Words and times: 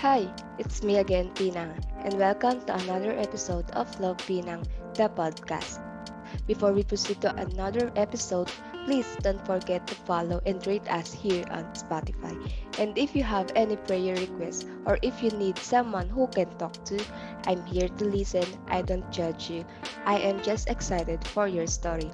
Hi, 0.00 0.32
it's 0.58 0.82
me 0.82 0.96
again, 0.96 1.28
Pinang, 1.34 1.74
and 2.04 2.14
welcome 2.18 2.60
to 2.64 2.74
another 2.74 3.12
episode 3.18 3.70
of 3.72 3.90
Love 4.00 4.16
Pinang, 4.18 4.64
the 4.94 5.10
podcast. 5.10 5.80
Before 6.46 6.72
we 6.72 6.84
proceed 6.84 7.20
to 7.22 7.34
another 7.36 7.92
episode, 7.96 8.48
please 8.86 9.06
don't 9.20 9.44
forget 9.44 9.86
to 9.88 9.94
follow 9.94 10.40
and 10.46 10.64
rate 10.66 10.88
us 10.88 11.12
here 11.12 11.44
on 11.50 11.64
Spotify. 11.74 12.32
And 12.78 12.96
if 12.96 13.14
you 13.14 13.22
have 13.24 13.52
any 13.56 13.76
prayer 13.76 14.14
requests 14.16 14.64
or 14.86 14.98
if 15.02 15.22
you 15.22 15.30
need 15.32 15.58
someone 15.58 16.08
who 16.08 16.28
can 16.28 16.48
talk 16.56 16.82
to, 16.86 17.04
I'm 17.46 17.64
here 17.66 17.88
to 17.88 18.04
listen. 18.04 18.46
I 18.68 18.82
don't 18.82 19.10
judge 19.12 19.50
you. 19.50 19.66
I 20.06 20.18
am 20.18 20.40
just 20.42 20.70
excited 20.70 21.26
for 21.26 21.46
your 21.48 21.66
story. 21.66 22.10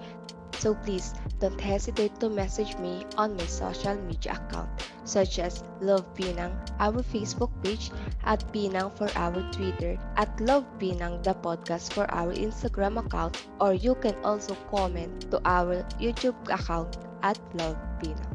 So 0.59 0.75
please 0.75 1.13
don't 1.39 1.61
hesitate 1.61 2.19
to 2.21 2.31
message 2.31 2.77
me 2.79 3.05
on 3.19 3.37
my 3.37 3.47
social 3.47 3.95
media 3.95 4.33
account 4.33 4.71
such 5.05 5.39
as 5.39 5.63
Love 5.81 6.05
Pinang, 6.15 6.53
our 6.81 7.03
Facebook 7.03 7.53
page, 7.63 7.91
at 8.25 8.41
Pinang 8.53 8.91
for 8.97 9.09
our 9.17 9.45
Twitter, 9.53 9.97
at 10.17 10.29
Love 10.41 10.65
Pinang 10.79 11.23
the 11.23 11.35
podcast 11.35 11.93
for 11.93 12.11
our 12.11 12.33
Instagram 12.33 12.99
account, 12.99 13.37
or 13.61 13.75
you 13.75 13.95
can 13.97 14.17
also 14.25 14.57
comment 14.71 15.31
to 15.31 15.41
our 15.45 15.85
YouTube 16.01 16.37
account 16.49 16.97
at 17.23 17.39
Love 17.55 17.77
Pinang. 18.03 18.35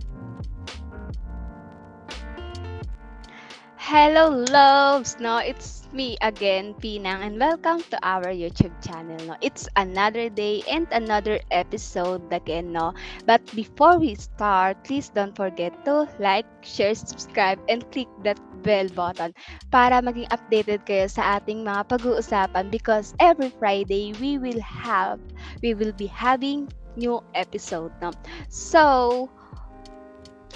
Hello 3.77 4.29
loves! 4.29 5.17
No, 5.19 5.39
it's 5.39 5.78
me 5.93 6.17
again, 6.21 6.73
Pinang, 6.77 7.25
and 7.25 7.39
welcome 7.39 7.81
to 7.89 7.97
our 8.05 8.29
YouTube 8.29 8.73
channel. 8.85 9.17
No, 9.25 9.35
it's 9.41 9.67
another 9.75 10.29
day 10.29 10.61
and 10.69 10.87
another 10.91 11.39
episode 11.51 12.21
again. 12.31 12.71
No, 12.71 12.93
but 13.25 13.41
before 13.55 13.97
we 13.97 14.15
start, 14.15 14.83
please 14.83 15.09
don't 15.09 15.35
forget 15.35 15.73
to 15.85 16.07
like, 16.19 16.45
share, 16.61 16.93
subscribe, 16.93 17.59
and 17.69 17.81
click 17.91 18.07
that 18.23 18.37
bell 18.61 18.87
button 18.93 19.33
para 19.73 20.03
maging 20.03 20.29
updated 20.29 20.85
kayo 20.85 21.09
sa 21.09 21.41
ating 21.41 21.65
mga 21.65 21.87
pag-uusapan 21.89 22.69
because 22.69 23.15
every 23.17 23.49
Friday 23.49 24.13
we 24.21 24.37
will 24.37 24.61
have, 24.61 25.17
we 25.65 25.73
will 25.73 25.93
be 25.95 26.07
having 26.07 26.69
new 26.95 27.17
episode. 27.33 27.89
No, 28.03 28.13
so 28.51 29.25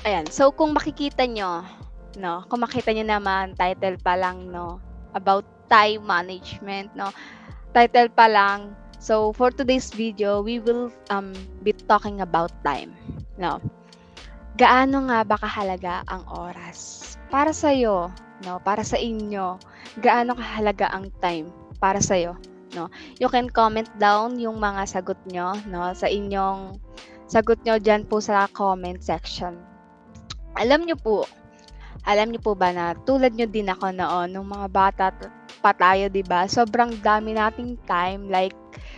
ayan. 0.06 0.30
So 0.30 0.54
kung 0.54 0.78
makikita 0.78 1.26
nyo 1.26 1.66
no? 2.18 2.46
Kung 2.46 2.62
makita 2.62 2.94
niyo 2.94 3.10
naman, 3.10 3.58
title 3.58 3.98
pa 3.98 4.14
lang, 4.14 4.54
no? 4.54 4.93
About 5.14 5.46
time 5.70 6.06
management, 6.06 6.94
no? 6.94 7.10
Title 7.74 8.10
pa 8.14 8.30
lang. 8.30 8.78
So, 9.02 9.34
for 9.36 9.52
today's 9.52 9.92
video, 9.92 10.40
we 10.40 10.64
will 10.64 10.94
um, 11.12 11.34
be 11.66 11.74
talking 11.74 12.22
about 12.24 12.54
time, 12.64 12.96
no? 13.36 13.60
Gaano 14.54 15.10
nga 15.10 15.26
ba 15.26 15.36
kahalaga 15.42 16.06
ang 16.06 16.24
oras? 16.30 17.02
Para 17.34 17.52
sa 17.52 17.74
iyo, 17.74 18.14
no? 18.46 18.62
Para 18.62 18.86
sa 18.86 18.96
inyo, 19.02 19.58
gaano 20.00 20.38
kahalaga 20.38 20.94
ang 20.94 21.10
time 21.20 21.50
para 21.82 22.00
sa 22.00 22.16
iyo, 22.16 22.38
no? 22.78 22.88
You 23.18 23.28
can 23.28 23.50
comment 23.50 23.90
down 23.98 24.38
yung 24.38 24.62
mga 24.62 24.88
sagot 24.88 25.20
nyo, 25.28 25.58
no? 25.68 25.92
Sa 25.98 26.08
inyong 26.08 26.78
sagot 27.28 27.60
nyo 27.66 27.82
dyan 27.82 28.06
po 28.06 28.22
sa 28.22 28.46
comment 28.54 29.02
section. 29.02 29.58
Alam 30.54 30.86
nyo 30.86 30.96
po, 30.96 31.26
alam 32.02 32.34
niyo 32.34 32.42
po 32.42 32.54
ba 32.58 32.74
na 32.74 32.98
tulad 33.06 33.38
niyo 33.38 33.46
din 33.48 33.70
ako 33.70 33.94
noon 33.94 34.34
nung 34.34 34.50
mga 34.50 34.68
bata 34.74 35.06
pa 35.64 35.72
tayo, 35.72 36.10
'di 36.12 36.26
ba? 36.28 36.44
Sobrang 36.50 36.92
dami 37.00 37.38
nating 37.38 37.80
time 37.88 38.28
like 38.28 38.52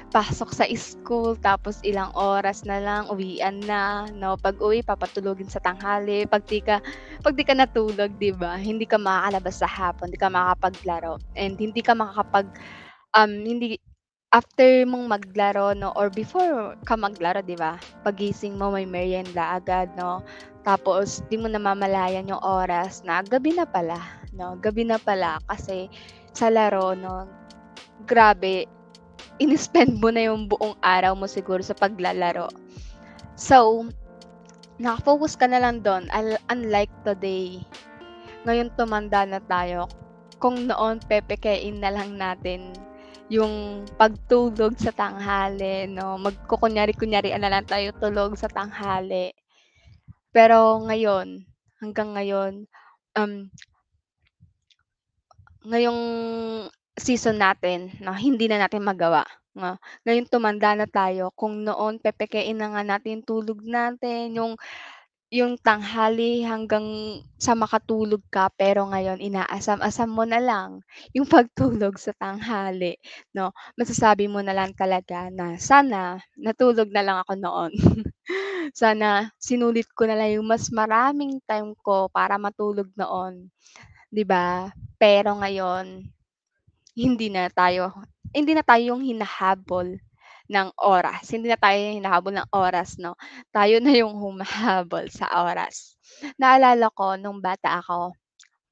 pasok 0.09 0.49
sa 0.55 0.65
school 0.73 1.35
tapos 1.37 1.83
ilang 1.85 2.09
oras 2.15 2.63
na 2.65 2.79
lang 2.81 3.03
uwian 3.11 3.59
na, 3.67 4.07
no? 4.15 4.39
Pag-uwi 4.39 4.81
papatulogin 4.81 5.51
sa 5.51 5.61
tanghali, 5.61 6.25
pag 6.25 6.41
di 6.47 6.63
ka 6.63 6.79
pag 7.21 7.35
di 7.37 7.43
ka 7.45 7.53
natulog, 7.53 8.15
'di 8.17 8.31
ba? 8.33 8.57
Hindi 8.57 8.87
ka 8.89 8.97
makakalabas 8.97 9.61
sa 9.61 9.69
hapon, 9.69 10.09
hindi 10.09 10.21
ka 10.21 10.31
makakapaglaro 10.33 11.19
and 11.37 11.53
hindi 11.59 11.81
ka 11.85 11.93
makakapag 11.93 12.47
um 13.15 13.31
hindi 13.45 13.77
after 14.35 14.83
mong 14.83 15.07
maglaro 15.07 15.71
no 15.71 15.95
or 15.95 16.11
before 16.11 16.75
ka 16.83 16.99
maglaro, 16.99 17.39
'di 17.39 17.55
ba? 17.55 17.79
Pagising 18.03 18.59
mo 18.59 18.67
may 18.75 18.83
merienda 18.83 19.55
agad, 19.55 19.87
no? 19.95 20.19
Tapos 20.67 21.23
di 21.31 21.39
mo 21.39 21.47
namamalayan 21.47 22.27
yung 22.27 22.43
oras 22.43 22.99
na 23.07 23.23
gabi 23.23 23.55
na 23.55 23.63
pala, 23.63 23.95
'no? 24.35 24.59
Gabi 24.59 24.83
na 24.83 24.99
pala 24.99 25.39
kasi 25.47 25.87
sa 26.35 26.51
laro 26.51 26.91
'no, 26.91 27.31
grabe 28.03 28.67
ini-spend 29.39 29.99
mo 29.99 30.11
na 30.11 30.27
yung 30.31 30.47
buong 30.51 30.75
araw 30.83 31.15
mo 31.15 31.27
siguro 31.27 31.59
sa 31.59 31.75
paglalaro. 31.75 32.47
So, 33.35 33.87
naka-focus 34.79 35.35
ka 35.35 35.47
na 35.47 35.59
lang 35.59 35.83
do'n 35.83 36.07
unlike 36.51 36.91
today. 37.03 37.59
Ngayon 38.47 38.71
tumanda 38.79 39.27
na 39.27 39.43
tayo, 39.43 39.91
kung 40.39 40.67
noon 40.71 41.03
pepekein 41.03 41.83
na 41.83 41.91
lang 41.91 42.15
natin 42.15 42.71
yung 43.29 43.85
pagtulog 43.97 44.77
sa 44.77 44.93
tanghali 44.93 45.89
'no, 45.89 46.17
magkukunyari-kunyarian 46.21 47.41
na 47.41 47.49
lang 47.49 47.65
tayo 47.65 47.89
tulog 47.97 48.37
sa 48.37 48.45
tanghali. 48.49 49.33
Pero 50.35 50.81
ngayon, 50.85 51.45
hanggang 51.81 52.13
ngayon, 52.17 52.53
um 53.17 53.49
ngayong 55.63 56.01
season 56.99 57.39
natin 57.39 57.91
na 58.03 58.13
hindi 58.15 58.45
na 58.47 58.59
natin 58.61 58.83
magawa, 58.83 59.23
nga 59.55 59.79
ngayon 60.03 60.27
tumanda 60.27 60.75
na 60.75 60.87
tayo, 60.87 61.31
kung 61.39 61.63
noon 61.63 61.97
pepekein 62.03 62.59
na 62.59 62.71
nga 62.75 62.83
natin 62.83 63.23
tulog 63.23 63.63
natin, 63.63 64.35
yung 64.35 64.53
yung 65.33 65.57
tanghali 65.59 66.45
hanggang 66.45 66.85
sa 67.41 67.53
makatulog 67.57 68.21
ka, 68.31 68.47
pero 68.55 68.85
ngayon 68.87 69.19
inaasam-asam 69.19 70.07
mo 70.09 70.23
na 70.23 70.39
lang 70.39 70.79
yung 71.17 71.27
pagtulog 71.33 71.97
sa 71.99 72.13
tanghali, 72.15 72.95
'no? 73.35 73.51
Masasabi 73.77 74.29
mo 74.31 74.39
na 74.45 74.53
lang 74.55 74.71
talaga 74.77 75.27
na, 75.33 75.57
"Sana 75.59 76.21
natulog 76.39 76.87
na 76.93 77.03
lang 77.03 77.17
ako 77.25 77.33
noon." 77.41 77.71
Sana 78.75 79.29
sinulit 79.41 79.87
ko 79.97 80.05
na 80.09 80.15
lang 80.17 80.37
yung 80.41 80.47
mas 80.49 80.69
maraming 80.73 81.39
time 81.45 81.73
ko 81.81 82.07
para 82.13 82.37
matulog 82.41 82.89
noon, 82.97 83.49
'di 84.13 84.23
ba? 84.27 84.71
Pero 85.01 85.35
ngayon, 85.39 86.05
hindi 86.95 87.27
na 87.31 87.47
tayo 87.51 87.91
hindi 88.35 88.51
na 88.55 88.63
tayo 88.65 88.95
yung 88.95 89.03
hinahabol 89.03 89.95
ng 90.51 90.69
oras, 90.81 91.25
hindi 91.33 91.49
na 91.51 91.57
tayo 91.59 91.77
hinahabol 91.79 92.33
ng 92.37 92.49
oras 92.53 92.97
'no, 93.01 93.15
tayo 93.55 93.79
na 93.83 93.93
yung 93.95 94.13
humahabol 94.17 95.07
sa 95.11 95.27
oras. 95.47 95.97
Naalala 96.41 96.89
ko 96.95 97.15
nung 97.19 97.39
bata 97.43 97.79
ako, 97.81 98.13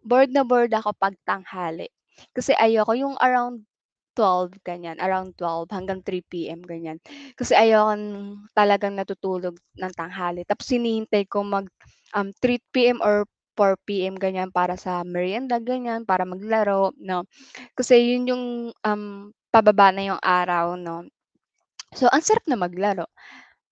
bored 0.05 0.31
na 0.33 0.43
bored 0.47 0.73
ako 0.75 0.93
'pag 0.97 1.15
tanghali, 1.27 1.89
kasi 2.35 2.53
ayoko 2.57 2.93
yung 2.97 3.15
around 3.21 3.65
12 4.17 4.53
ganyan, 4.67 4.97
around 5.01 5.33
12 5.39 5.69
hanggang 5.73 6.01
3 6.05 6.21
PM 6.27 6.61
ganyan. 6.65 6.99
Kasi 7.39 7.53
ayoko 7.57 7.95
talagang 8.57 8.95
natutulog 8.99 9.55
ng 9.79 9.93
tanghali 9.97 10.43
tapos 10.47 10.69
hinihintay 10.73 11.25
ko 11.31 11.41
mag, 11.47 11.67
um, 12.17 12.29
3 12.43 12.59
PM 12.75 12.99
or 13.03 13.25
4 13.57 13.77
PM 13.87 14.15
ganyan 14.19 14.49
para 14.53 14.75
sa 14.79 15.01
merienda 15.07 15.59
ganyan, 15.63 16.05
para 16.07 16.25
maglaro 16.27 16.91
'no. 17.01 17.25
Kasi 17.77 17.99
yun 18.17 18.29
yung, 18.31 18.45
um, 18.85 19.31
pababa 19.53 19.91
na 19.95 20.03
yung 20.15 20.21
araw 20.23 20.75
'no. 20.79 21.07
So 21.99 22.05
ang 22.13 22.23
sarap 22.25 22.45
na 22.49 22.57
maglaro, 22.59 23.05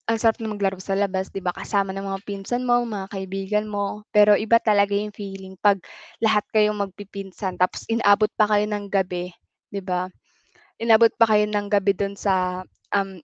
ang 0.09 0.18
sarap 0.22 0.38
na 0.42 0.52
maglaro 0.54 0.78
sa 0.82 0.96
labas 0.98 1.30
'di 1.32 1.42
ba, 1.46 1.54
kasama 1.56 1.92
ng 1.96 2.08
mga 2.09 2.22
pinsan 2.28 2.64
mo, 2.70 2.76
mga 2.86 3.08
kaibigan 3.14 3.66
mo. 3.76 4.04
Pero 4.16 4.34
iba 4.40 4.58
talaga 4.62 4.94
yung 4.96 5.14
feeling 5.16 5.56
'pag 5.59 5.80
lahat 6.26 6.46
kayong 6.56 6.80
magpipinsan 6.84 7.56
tapos 7.62 7.86
inaabot 7.94 8.30
pa 8.40 8.46
kayo 8.52 8.66
ng 8.70 8.86
gabi, 8.92 9.32
'di 9.74 9.82
ba? 9.86 10.09
Inabot 10.84 11.12
pa 11.20 11.26
kayo 11.32 11.46
ng 11.50 11.68
gabi 11.72 11.94
dun 11.98 12.16
sa, 12.20 12.64
um, 12.96 13.20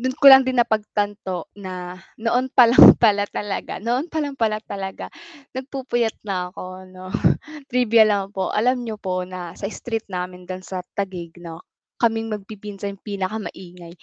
dun 0.00 0.14
ko 0.18 0.26
lang 0.30 0.42
din 0.46 0.58
napagtanto 0.58 1.50
na 1.58 1.98
noon 2.20 2.46
pa 2.52 2.66
lang 2.70 2.78
pala 3.02 3.24
talaga, 3.30 3.78
noon 3.82 4.06
pa 4.12 4.18
lang 4.22 4.34
pala 4.38 4.58
talaga 4.62 5.08
nagpupuyat 5.56 6.16
na 6.26 6.50
ako 6.50 6.64
'no. 6.90 7.06
Trivia 7.70 8.04
lang 8.08 8.30
po, 8.34 8.50
alam 8.54 8.82
niyo 8.82 8.96
po 9.00 9.22
na 9.26 9.54
sa 9.58 9.66
street 9.70 10.06
namin 10.10 10.46
dun 10.48 10.62
sa 10.64 10.82
Taguig 10.96 11.36
'no, 11.40 11.62
kaming 12.02 12.28
magpipinsan 12.32 12.96
yung 12.98 13.04
pinakamaingay. 13.06 13.94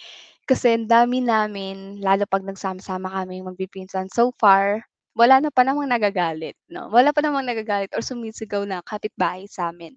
Kasi 0.50 0.76
ang 0.78 0.88
dami 0.90 1.22
namin 1.24 2.00
lalo 2.04 2.26
'pag 2.30 2.46
nagsama-sama 2.46 3.10
kaming 3.24 3.48
magpipinsan. 3.48 4.10
So 4.14 4.34
far, 4.38 4.84
wala 5.18 5.40
na 5.44 5.50
pa 5.54 5.64
namang 5.68 5.90
nagagalit 5.92 6.56
'no, 6.72 6.90
wala 6.94 7.12
pa 7.16 7.22
namang 7.26 7.48
nagagalit 7.48 7.92
or 7.96 8.04
sumisigaw 8.06 8.64
na 8.68 8.82
kapitbahay 8.86 9.46
sa'min. 9.50 9.96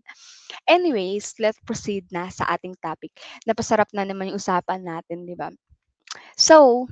Anyways, 0.68 1.36
let's 1.42 1.60
proceed 1.64 2.06
na 2.14 2.28
sa 2.32 2.46
ating 2.56 2.76
topic. 2.82 3.12
Napasarap 3.48 3.90
na 3.96 4.04
naman 4.08 4.32
yung 4.32 4.40
usapan 4.42 4.82
natin, 4.84 5.24
'di 5.28 5.36
ba? 5.38 5.50
So, 6.38 6.86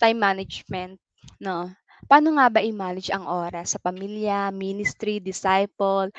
time 0.00 0.18
management 0.22 0.98
'no, 1.42 1.70
paano 2.10 2.28
nga 2.38 2.46
ba 2.50 2.60
i-manage 2.62 3.10
ang 3.10 3.26
oras 3.26 3.74
sa 3.74 3.82
pamilya, 3.82 4.50
ministry, 4.54 5.18
disciple, 5.22 6.10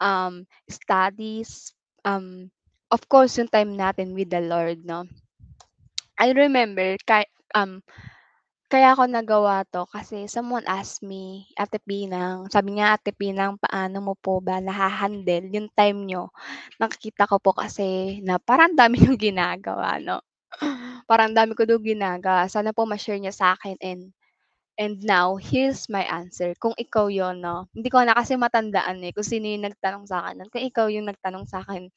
um, 0.00 0.44
studies, 0.68 1.72
um, 2.04 2.48
of 2.94 3.02
course 3.12 3.38
yung 3.38 3.50
time 3.56 3.72
natin 3.82 4.14
with 4.16 4.30
the 4.34 4.42
Lord 4.42 4.78
'no. 4.84 5.00
I 6.20 6.32
remember 6.36 6.96
kay 7.08 7.24
um, 7.56 7.80
Kaya 8.72 8.98
ko 8.98 9.04
nagawa 9.06 9.62
'to 9.68 9.84
kasi 9.94 10.18
someone 10.26 10.66
asked 10.66 11.02
me, 11.06 11.46
"Ate 11.62 11.78
Pinang," 11.88 12.50
sabi 12.54 12.74
niya, 12.74 12.98
"Ate 12.98 13.12
Pinang, 13.14 13.54
paano 13.62 13.98
mo 14.02 14.14
po 14.18 14.42
ba 14.42 14.58
naha-handle 14.58 15.46
yung 15.54 15.68
time 15.80 15.98
niyo?" 16.08 16.34
Nakikita 16.82 17.30
ko 17.30 17.36
po 17.38 17.52
kasi 17.54 18.18
na 18.26 18.42
parang 18.42 18.74
ang 18.74 18.78
dami 18.82 18.96
niyong 19.02 19.20
ginagawa 19.20 20.02
'no, 20.02 20.18
parang 21.10 21.32
ang 21.32 21.38
dami 21.46 21.52
ko 21.58 21.62
daw 21.68 21.78
ginagawa. 21.80 22.48
Sana 22.50 22.74
po 22.76 22.84
ma-share 22.88 23.20
niya 23.22 23.34
sa'kin 23.34 23.78
and 23.82 24.02
and 24.80 25.02
now 25.04 25.36
here's 25.40 25.88
my 25.92 26.04
answer. 26.06 26.52
Kung 26.60 26.74
ikaw 26.78 27.08
yun 27.12 27.40
'no, 27.44 27.68
hindi 27.76 27.88
ko 27.92 28.02
na 28.04 28.16
kasi 28.16 28.36
matandaan, 28.40 29.02
eh, 29.06 29.12
kung 29.14 29.26
sino 29.26 29.46
yung 29.50 29.66
nagtanong 29.68 30.06
sa'kin 30.08 30.34
nun, 30.42 30.50
kung 30.52 30.64
ikaw 30.64 30.86
yung 30.92 31.08
nagtanong 31.10 31.46
sa'kin. 31.48 31.88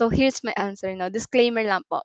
So 0.00 0.08
here's 0.08 0.40
my 0.48 0.56
answer 0.56 0.88
'no, 0.96 1.12
disclaimer 1.12 1.60
lang 1.60 1.84
po. 1.84 2.00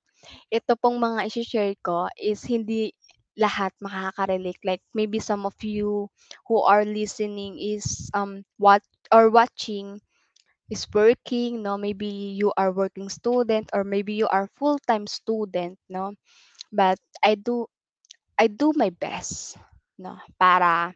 Ito 0.51 0.75
pong 0.83 0.99
mga 0.99 1.31
ishi-share 1.31 1.75
ko 1.79 2.11
is 2.19 2.43
hindi 2.43 2.91
lahat 3.39 3.71
makaka-relate. 3.79 4.59
Like 4.67 4.83
maybe 4.91 5.19
some 5.23 5.47
of 5.47 5.55
you 5.63 6.11
who 6.51 6.57
are 6.67 6.83
listening 6.83 7.55
is, 7.59 8.11
um, 8.11 8.43
watch 8.59 8.83
or 9.15 9.31
watching 9.31 10.03
is 10.69 10.85
working 10.93 11.63
'no, 11.63 11.77
maybe 11.79 12.07
you 12.37 12.53
are 12.59 12.71
working 12.71 13.09
student 13.09 13.69
or 13.73 13.83
maybe 13.83 14.13
you 14.13 14.29
are 14.29 14.47
full-time 14.59 15.07
student 15.09 15.79
'no. 15.89 16.13
But 16.71 16.99
I 17.25 17.35
do 17.39 17.67
I 18.39 18.47
do 18.51 18.71
my 18.77 18.91
best 18.93 19.57
'no, 19.99 20.19
para 20.39 20.93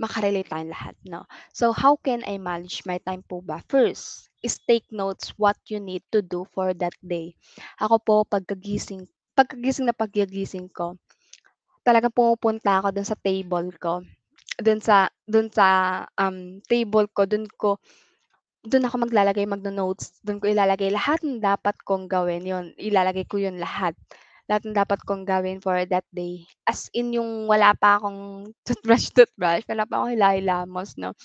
maka-relate 0.00 0.48
tayong 0.50 0.72
lahat 0.72 0.96
'no. 1.06 1.28
So 1.54 1.72
how 1.76 2.00
can 2.00 2.24
I 2.26 2.40
manage 2.42 2.82
my 2.88 2.98
time 3.04 3.22
po 3.28 3.44
ba? 3.44 3.62
First 3.68 4.31
is 4.44 4.58
take 4.66 4.86
notes 4.92 5.32
what 5.38 5.56
you 5.70 5.78
need 5.80 6.02
to 6.12 6.20
do 6.22 6.44
for 6.50 6.74
that 6.76 6.94
day. 7.02 7.34
Ako 7.80 7.96
po 8.02 8.14
pagkagising 8.26 9.06
pagkagising 9.38 9.88
na 9.88 9.96
pagkagising 9.96 10.68
ko, 10.74 10.98
talagang 11.86 12.14
pumupunta 12.14 12.78
ako 12.82 12.94
dun 12.94 13.06
sa 13.08 13.18
table 13.18 13.70
ko, 13.78 14.02
dun 14.60 14.80
sa 14.82 15.08
dun 15.26 15.48
sa, 15.50 15.66
um, 16.18 16.60
table 16.68 17.08
ko 17.10 17.24
dun 17.26 17.46
ko 17.48 17.78
dun 18.62 18.86
ako 18.86 19.08
maglalagay 19.08 19.42
magno-notes, 19.48 20.22
dun 20.22 20.38
ko 20.38 20.46
ilalagay 20.46 20.90
lahat 20.94 21.18
ng 21.26 21.42
dapat 21.42 21.74
kong 21.82 22.06
gawin, 22.06 22.46
yun 22.46 22.64
ilalagay 22.78 23.26
ko 23.26 23.38
yun 23.42 23.58
lahat. 23.58 23.94
Lahat 24.52 24.68
ng 24.68 24.76
dapat 24.76 25.00
kong 25.08 25.24
gawin 25.24 25.64
for 25.64 25.80
that 25.88 26.04
day. 26.12 26.44
As 26.68 26.92
in 26.92 27.16
yung 27.16 27.48
wala 27.48 27.72
pa 27.72 27.96
akong 27.96 28.44
toothbrush-toothbrush, 28.68 29.64
wala 29.64 29.88
pa 29.88 30.04
akong 30.04 30.12
hila-hilamos 30.12 31.00
'no, 31.00 31.16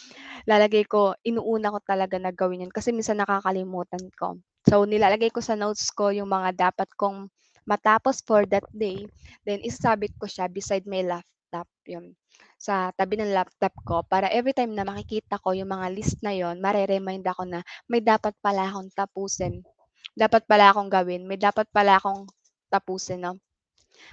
lalagay 0.48 0.88
ko 0.88 1.12
inuuna 1.28 1.76
ko 1.76 1.80
talaga 1.84 2.16
na 2.24 2.32
gawin 2.32 2.64
yun 2.64 2.72
kasi 2.72 2.96
minsan 2.96 3.20
nakakalimutan 3.20 4.08
ko. 4.16 4.40
So 4.64 4.88
nilalagay 4.88 5.36
ko 5.36 5.44
sa 5.44 5.60
notes 5.60 5.92
ko 5.92 6.16
yung 6.16 6.32
mga 6.32 6.72
dapat 6.72 6.88
kong 6.96 7.28
matapos 7.68 8.24
for 8.24 8.48
that 8.48 8.64
day, 8.72 9.04
then 9.44 9.60
isasabit 9.60 10.16
ko 10.16 10.24
siya 10.32 10.48
beside 10.48 10.88
my 10.88 11.04
laptop, 11.04 11.68
yun. 11.84 12.16
Sa 12.56 12.96
tabi 12.96 13.20
ng 13.20 13.36
laptop 13.36 13.76
ko 13.84 14.08
para 14.08 14.32
everytime 14.32 14.72
na 14.72 14.88
makikita 14.88 15.36
ko 15.44 15.52
yung 15.52 15.68
mga 15.76 15.88
list 15.92 16.24
na 16.24 16.32
yun, 16.32 16.64
mare-remind 16.64 17.28
ako 17.28 17.44
na 17.44 17.60
may 17.92 18.00
dapat 18.00 18.32
pala 18.40 18.72
akong 18.72 18.88
tapusin, 18.96 19.60
dapat 20.16 20.48
pala 20.48 20.72
akong 20.72 20.88
gawin, 20.88 21.28
may 21.28 21.36
dapat 21.38 21.68
pala 21.76 22.00
akong 22.00 22.26
tapusin 22.72 23.22
'no. 23.24 23.34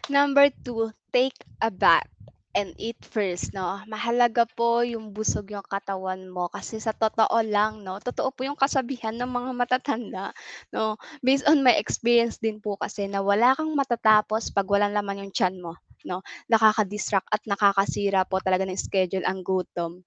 Number 0.09 0.49
two, 0.65 0.93
take 1.12 1.37
a 1.61 1.69
bath 1.71 2.09
and 2.56 2.73
eat 2.79 2.97
first 3.05 3.53
'no. 3.56 3.83
Mahalaga 3.91 4.47
po 4.59 4.81
yung 4.87 5.11
busog 5.17 5.51
yung 5.53 5.67
katawan 5.67 6.25
mo 6.31 6.47
kasi 6.53 6.79
sa 6.81 6.93
totoo 6.97 7.39
lang 7.45 7.83
'no, 7.85 7.99
totoo 8.01 8.31
po 8.33 8.47
yung 8.49 8.56
kasabihan 8.59 9.15
ng 9.19 9.29
mga 9.29 9.51
matatanda 9.61 10.25
'no. 10.73 10.97
Based 11.27 11.45
on 11.51 11.61
my 11.67 11.75
experience 11.77 12.39
din 12.41 12.59
po 12.65 12.79
kasi 12.81 13.06
na 13.11 13.21
wala 13.25 13.53
kang 13.59 13.73
matatapos 13.77 14.55
'pag 14.55 14.67
walang 14.71 14.95
laman 14.97 15.27
yung 15.29 15.33
tiyan 15.35 15.59
mo 15.61 15.77
'no. 16.09 16.23
Nakaka-distract 16.53 17.29
at 17.33 17.43
nakakasira 17.49 18.25
po 18.29 18.39
talaga 18.41 18.65
ng 18.69 18.79
schedule 18.81 19.27
ang 19.27 19.43
gutom. 19.45 20.05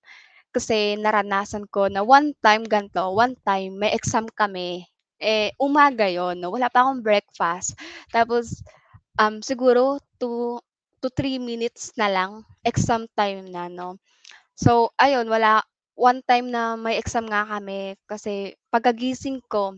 Kasi 0.55 0.97
naranasan 0.99 1.67
ko 1.69 1.88
na 1.91 2.01
one 2.03 2.33
time 2.44 2.63
gan'to, 2.67 3.11
one 3.13 3.35
time 3.45 3.77
may 3.81 3.91
exam 3.94 4.25
kami, 4.31 4.83
eh, 5.21 5.53
umaga 5.61 6.07
yun 6.09 6.37
'no, 6.39 6.53
wala 6.53 6.69
pa 6.71 6.85
akong 6.85 7.01
breakfast 7.05 7.75
tapos, 8.13 8.61
um, 9.21 9.41
siguro 9.43 9.99
two 10.21 10.59
to 11.01 11.07
three 11.13 11.37
minutes 11.41 11.93
na 11.99 12.09
lang 12.09 12.43
exam 12.65 13.05
time 13.17 13.47
na 13.49 13.69
'no. 13.69 13.97
So 14.57 14.91
ayun 14.99 15.27
wala 15.29 15.63
one 15.97 16.21
time 16.25 16.49
na 16.53 16.75
may 16.79 16.97
exam 17.01 17.27
nga 17.29 17.45
kami 17.47 17.97
kasi 18.09 18.53
pagkagising 18.73 19.41
ko, 19.49 19.77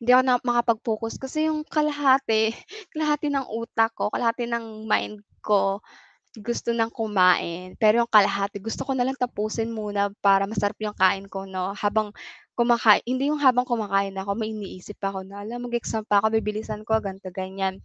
hindi 0.00 0.10
ako 0.12 0.22
na 0.26 0.36
makapag-focus 0.42 1.14
kasi 1.20 1.48
yung 1.48 1.64
kalahati, 1.66 2.52
kalahati 2.94 3.28
ng 3.32 3.46
utak 3.52 3.92
ko, 3.96 4.08
kalahati 4.12 4.46
ng 4.50 4.86
mind 4.88 5.22
ko 5.44 5.80
gusto 6.40 6.72
ng 6.72 6.88
kumain, 6.94 7.76
pero 7.76 8.00
yung 8.04 8.10
kalahati 8.10 8.56
gusto 8.62 8.86
ko 8.88 8.92
nalang 8.96 9.18
tapusin 9.20 9.68
muna 9.72 10.08
para 10.24 10.48
masarap 10.48 10.76
yung 10.80 10.96
kain 10.96 11.26
ko 11.28 11.44
'no, 11.44 11.76
habang 11.76 12.08
kumakain 12.56 13.02
hindi 13.08 13.28
yung 13.32 13.40
habang 13.40 13.64
kumakain 13.68 14.16
ako 14.16 14.32
may 14.38 14.52
iniisip 14.54 14.96
ako 15.02 15.24
na, 15.26 15.44
"Hala 15.44 15.60
mag-exam 15.60 16.04
pa 16.08 16.20
ako 16.24 16.32
bibilisan 16.40 16.84
ko," 16.88 16.96
ganito, 17.04 17.28
ganyan. 17.34 17.80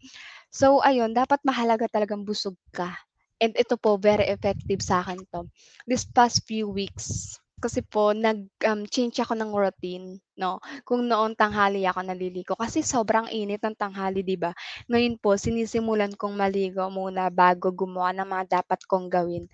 So 0.51 0.79
ayun, 0.83 1.11
dapat 1.15 1.39
mahalaga 1.47 1.87
talagang 1.91 2.23
busog 2.27 2.55
ka 2.75 2.95
and 3.43 3.53
ito 3.57 3.75
po 3.79 3.97
very 4.01 4.27
effective 4.31 4.81
sa'kin 4.83 5.23
'to. 5.31 5.47
This 5.89 6.03
past 6.07 6.43
few 6.47 6.67
weeks 6.71 7.39
kasi 7.61 7.81
po 7.85 8.13
nag, 8.13 8.45
um, 8.69 8.85
change 8.89 9.17
ako 9.21 9.33
ng 9.37 9.51
routine 9.53 10.21
'no. 10.37 10.61
Kung 10.85 11.09
noon 11.09 11.33
tanghali 11.33 11.83
ako 11.89 12.05
naliligo 12.05 12.53
kasi 12.57 12.85
sobrang 12.85 13.25
init 13.33 13.61
ng 13.65 13.73
tanghali 13.77 14.21
'di 14.21 14.37
ba? 14.37 14.53
Ngayon 14.91 15.17
po 15.17 15.33
sinisimulan 15.37 16.13
kong 16.13 16.37
maligo 16.37 16.85
muna 16.93 17.29
bago 17.33 17.73
gumawa 17.73 18.13
ng 18.13 18.27
mga 18.29 18.45
dapat 18.61 18.79
kong 18.85 19.09
gawin 19.09 19.49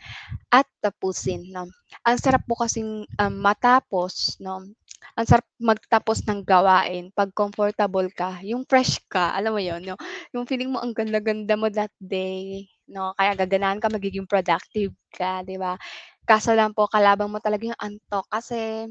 at 0.53 0.67
tapusin 0.83 1.47
'no. 1.51 1.67
Ang 2.07 2.17
sarap 2.21 2.44
po 2.47 2.55
kasing, 2.59 3.05
um, 3.07 3.33
matapos 3.41 4.38
'no, 4.44 4.63
ang 5.17 5.25
sarap 5.27 5.45
magtapos 5.61 6.23
ng 6.27 6.41
gawain 6.47 7.11
'pag 7.15 7.31
comfortable 7.35 8.07
ka, 8.13 8.39
yung 8.45 8.63
fresh 8.67 9.00
ka, 9.11 9.33
alam 9.35 9.53
mo 9.55 9.61
yun, 9.61 9.81
yung 9.83 10.00
yung 10.35 10.45
feeling 10.50 10.71
mo 10.73 10.79
ang 10.83 10.94
ganda-ganda 10.95 11.55
mo 11.59 11.67
that 11.71 11.91
day 12.01 12.67
'no, 12.89 13.13
kaya 13.17 13.33
gaganahan 13.38 13.79
ka, 13.83 13.88
magiging 13.91 14.27
productive 14.29 14.91
ka, 15.15 15.44
'di 15.45 15.57
ba? 15.61 15.75
Kaso 16.30 16.52
lang 16.56 16.72
po 16.78 16.88
kalaban 16.88 17.31
mo 17.31 17.40
talaga 17.44 17.64
yung 17.72 17.81
antok 17.88 18.25
kasi 18.31 18.88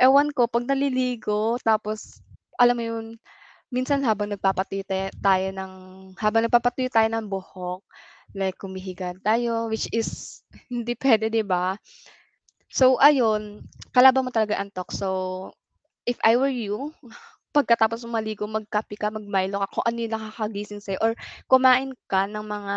ewan 0.00 0.30
ko 0.34 0.46
'pag 0.50 0.66
naliligo 0.66 1.56
tapos 1.62 2.20
alam 2.58 2.76
mo 2.78 2.84
yun, 2.86 3.06
minsan 3.70 4.02
habang 4.06 4.30
nagpapatuyo 4.32 4.82
taya 4.86 5.10
tayo 5.22 5.48
ng 5.54 5.72
habang 6.18 6.46
nagpapatuyo 6.46 6.88
tayo 6.92 7.08
ng 7.10 7.26
buhok, 7.30 7.82
like 8.36 8.58
humihiga 8.62 9.14
tayo 9.24 9.68
which 9.70 9.86
is 9.94 10.42
hindi 10.72 10.94
puwede 10.98 11.28
'di 11.32 11.44
ba? 11.46 11.76
So 12.72 12.98
ayun, 13.02 13.64
kalaban 13.94 14.26
mo 14.26 14.30
talaga 14.34 14.58
antok. 14.60 14.90
So, 14.94 15.08
if 16.06 16.18
I 16.24 16.36
were 16.40 16.52
you, 16.52 16.92
pagkatapos 17.56 18.04
mong 18.06 18.16
maligo 18.22 18.44
magkape 18.50 18.96
ka, 18.98 19.08
mag-Milo 19.14 19.62
ka, 19.64 19.68
kung 19.80 19.86
ano 19.88 19.98
yung 20.04 20.14
nakakagising 20.16 20.82
sa'yo 20.84 20.98
or 21.04 21.12
kumain 21.50 21.94
ka 22.10 22.26
ng 22.30 22.42
mga, 22.44 22.76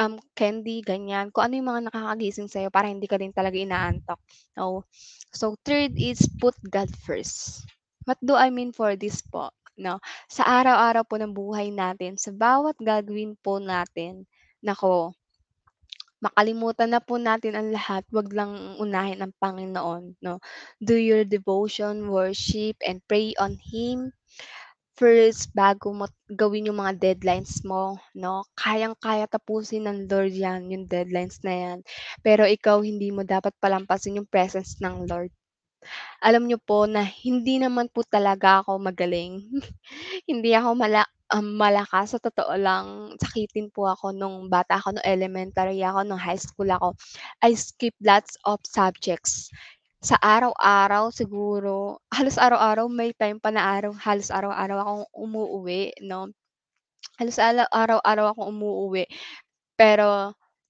um, 0.00 0.18
candy 0.36 0.80
ganyan, 0.84 1.30
kung 1.32 1.48
ano 1.48 1.54
yung 1.58 1.68
mga 1.72 1.82
nakakagising 1.90 2.48
sa'yo 2.50 2.68
para 2.72 2.88
hindi 2.90 3.06
ka 3.08 3.16
din 3.20 3.32
talaga 3.34 3.56
inaantok, 3.58 4.20
oo. 4.62 4.84
So 5.32 5.56
third 5.66 5.96
is 5.98 6.20
put 6.40 6.56
God 6.68 6.88
first. 7.04 7.64
What 8.08 8.18
do 8.22 8.36
I 8.38 8.48
mean 8.54 8.72
for 8.72 8.94
this 8.96 9.20
po 9.24 9.50
'no, 9.76 10.00
sa 10.30 10.44
araw-araw 10.48 11.04
po 11.04 11.16
ng 11.20 11.32
buhay 11.36 11.68
natin, 11.74 12.16
sa 12.16 12.32
bawat 12.32 12.76
gagawin 12.80 13.36
po 13.40 13.60
natin, 13.60 14.24
naku 14.64 15.12
makalimutan 16.24 16.88
na 16.96 17.00
po 17.04 17.20
natin 17.20 17.52
ang 17.56 17.68
lahat, 17.76 18.02
'wag 18.08 18.32
lang 18.32 18.52
unahin 18.80 19.20
ang 19.20 19.32
Panginoon 19.36 20.16
'no. 20.24 20.40
Do 20.80 20.96
your 20.96 21.28
devotion, 21.28 22.08
worship, 22.08 22.80
and 22.80 23.04
pray 23.04 23.36
on 23.36 23.60
Him 23.60 24.16
first 25.00 25.52
bago 25.54 25.88
mo 25.98 26.06
gawin 26.40 26.68
yung 26.68 26.80
mga 26.82 26.94
deadlines 27.04 27.60
mo 27.70 27.82
'no. 28.16 28.34
Kayang-kaya 28.62 29.26
tapusin 29.30 29.84
ng 29.88 29.98
Lord 30.10 30.32
'yan, 30.34 30.62
yung 30.72 30.84
deadlines 30.92 31.38
na 31.46 31.52
'yan, 31.60 31.78
pero 32.26 32.42
ikaw 32.48 32.80
hindi 32.82 33.08
mo 33.14 33.22
dapat 33.26 33.52
palampasin 33.62 34.18
yung 34.22 34.28
presence 34.30 34.76
ng 34.82 35.06
Lord. 35.10 35.30
Alam 36.24 36.48
niyo 36.48 36.58
po 36.60 36.84
na 36.88 37.04
hindi 37.04 37.56
naman 37.60 37.88
po 37.92 38.02
talaga 38.06 38.60
ako 38.64 38.80
magaling. 38.80 39.44
Hindi 40.30 40.52
ako 40.56 40.74
mala 40.78 41.04
um, 41.34 41.56
malakas 41.58 42.16
sa 42.16 42.20
totoo 42.22 42.54
lang, 42.58 42.86
sakitin 43.20 43.70
po 43.74 43.86
ako 43.90 44.12
nung 44.14 44.48
bata 44.52 44.78
ako, 44.78 44.96
nung 44.98 45.06
elementary 45.08 45.80
ako, 45.84 46.00
nung 46.06 46.20
high 46.22 46.38
school 46.40 46.68
ako. 46.70 46.94
I 47.44 47.54
skip 47.58 47.94
lots 48.02 48.36
of 48.46 48.60
subjects. 48.66 49.50
Sa 50.08 50.16
araw-araw 50.34 51.04
siguro 51.20 51.74
halos 52.16 52.36
araw-araw 52.46 52.86
may 52.98 53.10
time 53.22 53.38
pa 53.44 53.50
na 53.52 53.62
araw 53.76 53.92
halos 54.06 54.28
araw-araw 54.38 54.78
akong 54.82 55.04
umuuwi 55.24 55.82
'no. 56.08 56.20
Halos 57.20 57.38
araw-araw 57.80 58.26
akong 58.32 58.48
umuuwi. 58.54 59.04
Pero 59.80 60.10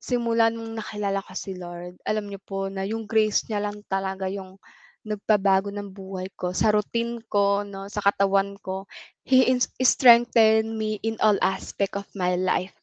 simula 0.09 0.47
nung 0.51 0.73
nakilala 0.79 1.21
ko 1.27 1.33
si 1.45 1.53
Lord, 1.63 1.95
alam 2.11 2.27
niyo 2.29 2.41
po 2.51 2.61
na 2.75 2.83
yung 2.91 3.05
grace 3.13 3.41
niya 3.49 3.61
lang 3.65 3.79
talaga 3.95 4.27
yung 4.31 4.53
nagpabago 5.09 5.71
ng 5.73 5.91
buhay 5.99 6.29
ko, 6.41 6.51
sa 6.57 6.69
routine 6.75 7.21
ko 7.33 7.63
'no, 7.67 7.87
sa 7.93 8.01
katawan 8.07 8.57
ko. 8.67 8.77
He 9.29 9.47
strengthened 9.85 10.73
me 10.81 10.99
in 11.07 11.17
all 11.25 11.39
aspect 11.45 11.95
of 12.01 12.07
my 12.19 12.35
life. 12.39 12.75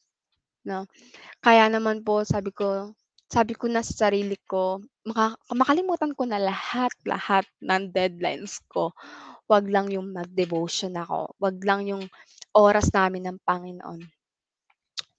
'no. 0.67 0.86
Kaya 1.43 1.67
naman 1.72 2.01
po 2.07 2.24
sabi 2.27 2.51
ko 2.55 2.93
sabi 3.33 3.53
ko 3.59 3.65
na 3.71 3.81
sa 3.87 3.93
sarili 4.07 4.37
ko, 4.51 4.63
maka 5.09 5.25
makalimutan 5.61 6.11
ko 6.17 6.23
na 6.27 6.39
lahat-lahat 6.49 7.45
ng 7.69 7.83
deadlines 7.95 8.53
ko. 8.73 8.83
'Wag 9.51 9.65
lang 9.73 9.87
yung 9.95 10.07
mag-devotion 10.17 10.93
ako, 11.03 11.19
'wag 11.43 11.57
lang 11.67 11.81
yung 11.91 12.03
oras 12.67 12.87
namin 12.97 13.23
ng 13.29 13.37
Panginoon. 13.49 14.01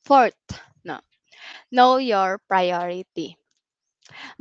Fourth, 0.07 0.63
'no, 0.85 1.01
know 1.73 1.99
your 1.99 2.39
priority. 2.49 3.37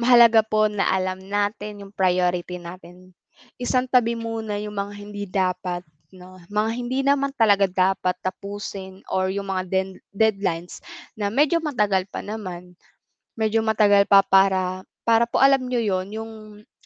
Mahalaga 0.01 0.41
po 0.45 0.69
na 0.69 0.85
alam 0.89 1.17
natin 1.21 1.81
yung 1.85 1.93
priority 1.93 2.57
natin. 2.61 3.13
Isantabi 3.57 4.13
muna 4.17 4.57
yung 4.61 4.77
mga 4.77 4.93
hindi 4.93 5.23
dapat 5.25 5.81
'no, 6.13 6.37
mga 6.53 6.69
hindi 6.77 6.99
naman 7.01 7.33
talaga 7.33 7.65
dapat 7.65 8.13
tapusin 8.21 9.01
or 9.09 9.33
yung 9.33 9.49
mga 9.49 9.63
den 9.65 9.89
deadlines 10.13 10.77
na 11.17 11.33
medyo 11.33 11.57
matagal 11.57 12.05
pa 12.13 12.21
naman. 12.21 12.77
Medyo 13.37 13.65
matagal 13.65 14.05
pa 14.05 14.21
para 14.21 14.85
para 15.03 15.25
po 15.25 15.41
alam 15.41 15.65
niyo 15.65 15.81
yun, 15.81 16.07
yung 16.13 16.31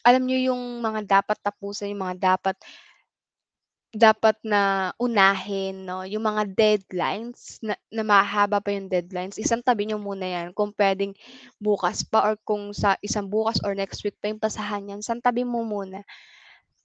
alam 0.07 0.23
niyo 0.23 0.53
yung 0.55 0.79
mga 0.79 1.19
dapat 1.19 1.37
tapusin, 1.43 1.91
yung 1.91 2.03
mga 2.07 2.17
dapat 2.39 2.55
dapat 3.95 4.35
na 4.43 4.91
unahin 4.99 5.87
'no, 5.87 6.03
yung 6.03 6.27
mga 6.27 6.43
deadlines 6.59 7.55
na 7.63 7.71
na 7.87 8.03
mahahaba 8.03 8.59
pa 8.59 8.75
yung 8.75 8.91
deadlines, 8.91 9.39
isantabi 9.39 9.87
niyo 9.87 9.95
muna 9.97 10.27
'yan. 10.27 10.47
Kung 10.51 10.75
puwedeng 10.75 11.15
bukas 11.55 12.03
pa 12.03 12.19
or 12.27 12.35
kung 12.43 12.75
sa 12.75 12.99
isang 12.99 13.31
bukas 13.31 13.63
or 13.63 13.71
next 13.79 14.03
week 14.03 14.19
pa 14.19 14.27
yung 14.27 14.43
basahan 14.43 14.83
niyan, 14.91 14.99
santabi 15.03 15.47
mo 15.47 15.63
muna. 15.63 16.03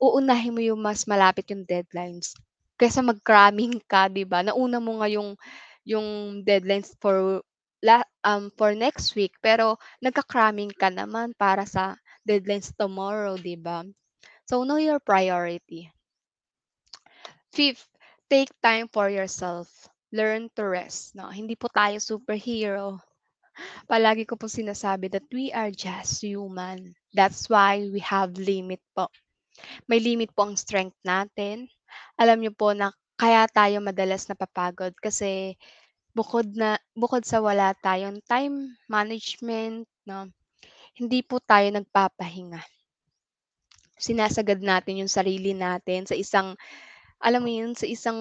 Uunahin 0.03 0.55
mo 0.57 0.63
yung 0.65 0.81
mas 0.83 1.07
malapit 1.11 1.47
yung 1.53 1.65
deadlines 1.67 2.35
kaysa 2.81 3.03
mag-cramming 3.05 3.79
ka, 3.87 4.07
'di 4.11 4.25
ba? 4.27 4.43
Nauna 4.47 4.79
mo 4.83 5.01
nga 5.03 5.09
yung 5.11 5.35
yung 5.87 6.41
deadlines 6.47 6.95
for 7.03 7.43
la 7.83 8.03
um, 8.25 8.51
for 8.59 8.71
next 8.75 9.15
week 9.19 9.35
pero 9.43 9.77
nagka-cramming 10.05 10.73
ka 10.81 10.89
naman 10.91 11.35
para 11.37 11.65
sa 11.67 11.85
deadlines 12.29 12.71
tomorrow, 12.75 13.35
'di 13.37 13.57
ba? 13.61 13.85
So, 14.49 14.65
know 14.67 14.79
your 14.81 15.01
priority. 15.03 15.91
Fifth, 17.53 17.89
take 18.31 18.51
time 18.61 18.89
for 18.89 19.09
yourself. 19.09 19.89
Learn 20.13 20.51
to 20.57 20.65
rest 20.67 21.15
'no. 21.15 21.29
Hindi 21.31 21.55
po 21.57 21.69
tayo 21.71 21.99
superhero. 22.03 22.99
Palagi 23.91 24.25
ko 24.29 24.35
pong 24.39 24.53
sinasabi 24.53 25.11
that 25.13 25.27
we 25.33 25.51
are 25.53 25.71
just 25.71 26.23
human. 26.23 26.95
That's 27.15 27.49
why 27.51 27.87
we 27.91 28.01
have 28.05 28.35
limit 28.39 28.81
po. 28.97 29.09
May 29.91 30.01
limit 30.01 30.33
po 30.35 30.49
ang 30.49 30.57
strength 30.59 30.99
natin. 31.07 31.69
Alam 32.19 32.45
niyo 32.45 32.53
po 32.57 32.73
na 32.77 32.93
kaya 33.19 33.47
tayo 33.51 33.79
madalas 33.83 34.27
napapagod 34.29 34.95
kasi 34.99 35.57
bukod 36.19 36.47
na 36.61 36.71
bukod 37.03 37.23
sa 37.31 37.39
wala 37.47 37.69
tayong 37.87 38.19
time 38.33 38.57
management 38.97 39.87
'no, 40.09 40.21
hindi 40.99 41.21
po 41.29 41.37
tayo 41.51 41.69
nagpapahinga. 41.73 42.63
Sinasagad 44.07 44.61
natin 44.65 45.01
yung 45.05 45.13
sarili 45.13 45.53
natin 45.55 46.05
sa 46.09 46.17
isang 46.19 46.59
alam 47.23 47.43
mo 47.45 47.51
yun, 47.51 47.73
sa 47.79 47.87
isang 47.87 48.19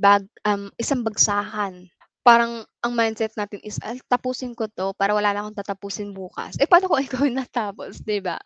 bag 0.00 0.24
um, 0.48 0.68
isang 0.80 1.02
bagsakan. 1.06 1.88
Parang 2.26 2.64
ang 2.84 2.92
mindset 2.94 3.32
natin 3.38 3.60
is, 3.64 3.78
"Ay 3.84 4.00
tapusin 4.12 4.52
ko 4.58 4.66
'to 4.68 4.92
para 4.96 5.12
wala 5.16 5.32
na 5.32 5.40
akong 5.44 5.58
tatapusin 5.60 6.12
bukas." 6.16 6.56
Eh, 6.60 6.68
paano 6.68 6.88
kung 6.90 7.02
ikaw 7.06 7.24
yung 7.28 7.40
natapos, 7.40 8.02
'di 8.04 8.20
ba? 8.24 8.38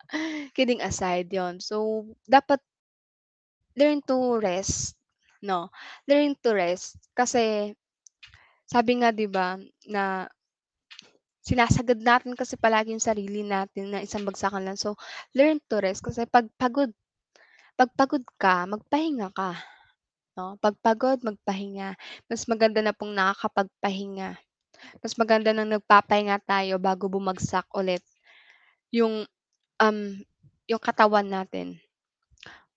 Kidding 0.55 0.81
aside 0.83 1.27
yon 1.31 1.59
So, 1.63 2.05
dapat 2.27 2.61
learn 3.79 4.01
to 4.07 4.39
rest 4.41 4.95
'no, 5.45 5.69
learn 6.09 6.35
to 6.43 6.51
rest 6.55 6.97
kasi 7.15 7.71
sabi 8.71 8.91
nga 9.01 9.09
'di 9.13 9.27
ba 9.35 9.47
na 9.93 10.03
sinasagad 11.47 11.99
natin 12.01 12.33
kasi 12.39 12.55
palagi 12.57 12.89
yung 12.95 13.03
sarili 13.09 13.41
natin 13.45 13.93
na 13.93 13.99
isang 14.05 14.25
bagsakan 14.25 14.65
lang. 14.65 14.77
So, 14.83 14.97
learn 15.37 15.57
to 15.69 15.77
rest 15.85 16.01
kasi 16.07 16.25
'pag 16.25 16.49
pagod 16.61 16.89
'pag 17.79 17.91
pagod 17.99 18.23
ka, 18.43 18.55
magpahinga 18.73 19.29
ka. 19.39 19.51
'No, 20.37 20.57
'pag 20.63 20.75
pagod 20.85 21.19
magpahinga. 21.23 21.89
Mas 22.29 22.43
maganda 22.51 22.81
na 22.83 22.93
pong 22.97 23.13
nakakapagpahinga. 23.15 24.29
Mas 25.03 25.13
maganda 25.21 25.51
ng 25.55 25.79
nagpapahinga 25.79 26.37
tayo 26.45 26.75
bago 26.81 27.05
bumagsak 27.11 27.67
ulit 27.75 28.03
yung, 28.93 29.25
um, 29.81 29.99
yung 30.71 30.81
katawan 30.83 31.27
natin. 31.27 31.79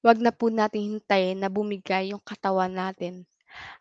'Wag 0.04 0.18
na 0.22 0.30
po 0.34 0.46
nating 0.50 0.98
hintayin 0.98 1.38
na 1.42 1.50
bumigay 1.50 2.10
yung 2.14 2.22
katawan 2.22 2.70
natin 2.72 3.26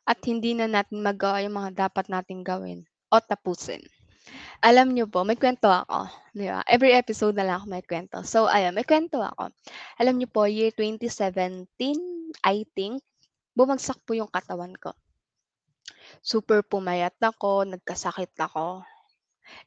at 0.07 0.19
hindi 0.23 0.55
na 0.55 0.67
natin 0.69 1.03
magawa 1.03 1.43
yung 1.43 1.55
mga 1.59 1.87
dapat 1.87 2.07
nating 2.07 2.41
gawin 2.45 2.87
o 3.11 3.19
tapusin. 3.19 3.83
Alam 4.59 4.91
niyo 4.91 5.07
po, 5.07 5.23
may 5.23 5.39
kuwento 5.39 5.71
ako, 5.71 6.11
'di 6.35 6.51
ba? 6.51 6.59
Every 6.67 6.91
episode 6.91 7.37
na 7.37 7.47
lang 7.47 7.63
ako 7.63 7.65
may 7.71 7.83
kuwento. 7.85 8.17
So 8.27 8.49
ayun, 8.51 8.75
may 8.75 8.83
kuwento 8.83 9.23
ako. 9.23 9.53
Alam 10.01 10.19
niyo 10.19 10.27
po, 10.27 10.43
year 10.49 10.73
2017, 10.75 11.63
I 12.43 12.67
think, 12.75 12.99
bumagsak 13.55 14.03
po 14.03 14.17
yung 14.17 14.27
katawan 14.27 14.75
ko. 14.75 14.91
Super 16.19 16.65
pumayat 16.65 17.15
ako, 17.23 17.63
nagkasakit 17.71 18.35
ako. 18.35 18.83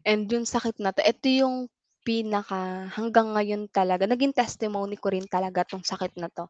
And 0.04 0.28
yung 0.28 0.44
sakit 0.44 0.76
na 0.82 0.92
'to, 0.92 1.00
ito 1.06 1.26
yung 1.32 1.56
pinaka 2.06 2.88
hanggang 2.96 3.34
ngayon 3.36 3.68
talaga 3.72 4.04
naging 4.08 4.32
testimony 4.36 4.96
ko 5.00 5.12
rin 5.12 5.26
talaga 5.28 5.62
'tong 5.68 5.84
sakit 5.86 6.16
na 6.20 6.28
'to. 6.32 6.48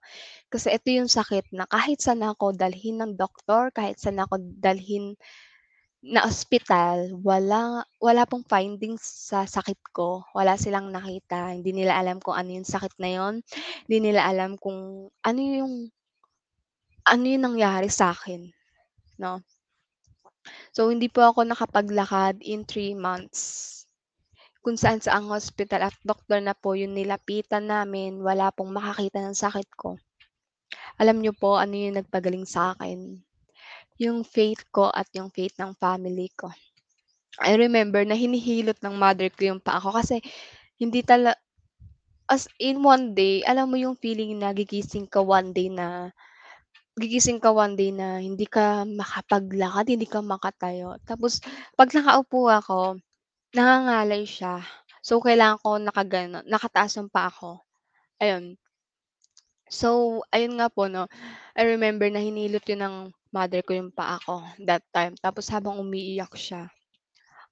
Kasi 0.52 0.72
ito 0.74 0.88
yung 0.94 1.10
sakit 1.10 1.52
na 1.56 1.66
kahit 1.70 2.00
saan 2.02 2.22
ako 2.26 2.52
dalhin 2.56 3.00
ng 3.02 3.14
doktor, 3.18 3.70
kahit 3.74 3.98
saan 4.02 4.20
ako 4.22 4.38
dalhin 4.60 5.16
na 6.06 6.24
ospital, 6.28 7.12
wala 7.24 7.84
wala 8.02 8.24
pong 8.28 8.44
findings 8.48 9.02
sa 9.30 9.44
sakit 9.48 9.78
ko. 9.96 10.24
Wala 10.36 10.56
silang 10.60 10.90
nakita, 10.94 11.52
hindi 11.56 11.72
nila 11.76 11.96
alam 12.00 12.18
kung 12.22 12.36
ano 12.38 12.50
yung 12.56 12.68
sakit 12.68 12.94
na 13.02 13.10
yun, 13.12 13.34
hindi 13.88 13.98
nila 14.12 14.26
alam 14.28 14.56
kung 14.60 15.10
ano 15.24 15.40
yung 15.42 15.74
ano 17.08 17.24
yung 17.24 17.44
nangyari 17.48 17.88
sa'kin, 17.88 18.52
'no. 19.20 19.42
So, 20.74 20.86
hindi 20.94 21.10
po 21.10 21.26
ako 21.26 21.42
nakapaglakad 21.50 22.38
in 22.46 22.62
3 22.62 22.94
months. 22.94 23.79
Kung 24.60 24.76
saan-saang 24.76 25.32
hospital 25.32 25.88
at 25.88 25.96
doktor 26.04 26.44
na 26.44 26.52
po 26.52 26.76
yung 26.76 26.92
nilapitan 26.92 27.64
namin, 27.64 28.20
wala 28.20 28.52
pong 28.52 28.76
makakita 28.76 29.24
ng 29.24 29.36
sakit 29.36 29.68
ko. 29.72 29.96
Alam 31.00 31.24
niyo 31.24 31.32
po 31.32 31.56
ano 31.56 31.72
yung 31.72 31.96
nagpagaling 31.96 32.44
sa'kin? 32.44 33.24
Yung 33.96 34.20
faith 34.20 34.68
ko 34.68 34.92
at 34.92 35.08
yung 35.16 35.32
faith 35.32 35.56
ng 35.56 35.72
family 35.80 36.28
ko. 36.36 36.52
I 37.40 37.56
remember 37.56 38.04
na 38.04 38.18
hinihilot 38.18 38.84
ng 38.84 38.96
mother 39.00 39.32
ko 39.32 39.54
yung 39.54 39.62
paa 39.64 39.80
ko 39.80 39.96
kasi 39.96 40.20
hindi 40.76 41.00
tala 41.00 41.32
as 42.30 42.46
in 42.62 42.84
one 42.84 43.16
day, 43.16 43.42
alam 43.42 43.72
mo 43.72 43.76
yung 43.80 43.98
feeling 43.98 44.38
na 44.38 44.54
gigising 44.54 45.08
ka 45.08 45.18
one 45.18 45.50
day 45.50 45.66
na 45.66 46.14
gigising 47.00 47.40
ka 47.42 47.50
one 47.50 47.74
day 47.74 47.90
na 47.90 48.20
hindi 48.20 48.44
ka 48.44 48.84
makapaglakad, 48.84 49.88
hindi 49.88 50.06
ka 50.06 50.20
makatayo. 50.22 51.00
Tapos 51.08 51.40
'pag 51.74 51.90
nakaupo 51.90 52.52
ako, 52.52 53.00
nangangalay 53.56 54.24
siya. 54.34 54.54
So, 55.06 55.18
kailangan 55.26 55.58
ko 55.64 55.70
nakagano 55.80 56.38
nakataas 56.52 56.92
yung 56.98 57.10
paa 57.14 57.30
ko, 57.32 57.50
ayun. 58.22 58.56
So, 59.70 60.20
ayun 60.34 60.56
nga 60.58 60.68
po 60.72 60.88
'no, 60.88 61.04
I 61.58 61.62
remember 61.68 62.08
na 62.10 62.22
hinilot 62.22 62.64
yun 62.70 62.80
ng 62.82 62.96
mother 63.34 63.60
ko 63.62 63.72
yung 63.76 63.92
paa 63.94 64.18
ko 64.26 64.42
that 64.66 64.82
time. 64.96 65.14
Tapos 65.20 65.46
habang 65.52 65.78
umiiyak 65.78 66.32
siya, 66.34 66.66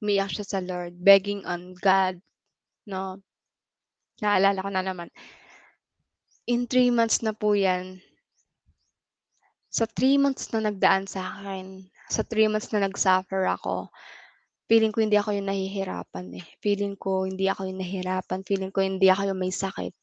umiiyak 0.03 0.31
siya 0.35 0.47
sa 0.49 0.61
Lord, 0.65 0.95
begging 1.01 1.43
on 1.47 1.75
God 1.79 2.21
'no. 2.91 3.21
Naalala 4.23 4.65
ko 4.65 4.71
na 4.73 4.83
naman. 4.85 5.09
In 6.47 6.67
3 6.67 6.91
months 6.91 7.21
na 7.21 7.33
po 7.37 7.53
'yan. 7.53 8.01
Sa 9.69 9.85
3 9.85 10.17
months 10.17 10.49
na 10.57 10.65
nagdaan 10.65 11.05
sa'kin, 11.05 11.85
sa 12.09 12.25
3 12.25 12.49
months 12.49 12.73
na 12.73 12.81
nag-suffer 12.89 13.45
ako, 13.45 13.93
feeling 14.69 14.93
ko 14.93 15.01
hindi 15.01 15.17
ako 15.17 15.33
yung 15.33 15.49
nahihirapan, 15.49 16.27
eh. 16.37 16.47
Feeling 16.61 16.95
ko 17.01 17.25
hindi 17.25 17.49
ako 17.49 17.67
yung 17.73 17.81
nahirapan, 17.81 18.45
feeling 18.45 18.69
ko 18.71 18.85
hindi 18.85 19.09
ako 19.09 19.33
yung 19.33 19.41
may 19.41 19.51
sakit, 19.51 19.97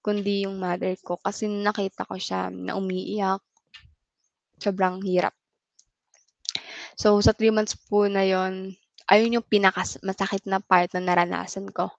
kundi 0.00 0.48
yung 0.48 0.56
mother 0.56 0.96
ko. 1.04 1.20
Kasi 1.20 1.46
nakita 1.46 2.08
ko 2.08 2.16
siya 2.16 2.48
na 2.48 2.74
umiiyak, 2.74 3.44
sobrang 4.58 5.04
hirap. 5.04 5.36
So, 6.98 7.14
sa 7.22 7.36
3 7.36 7.54
months 7.54 7.76
po 7.76 8.10
na 8.10 8.26
yun, 8.26 8.74
ayun 9.06 9.38
yung 9.38 9.46
pinakas 9.46 10.00
masakit 10.02 10.42
na 10.48 10.58
part 10.58 10.90
na 10.96 11.04
naranasan 11.04 11.70
ko. 11.70 11.92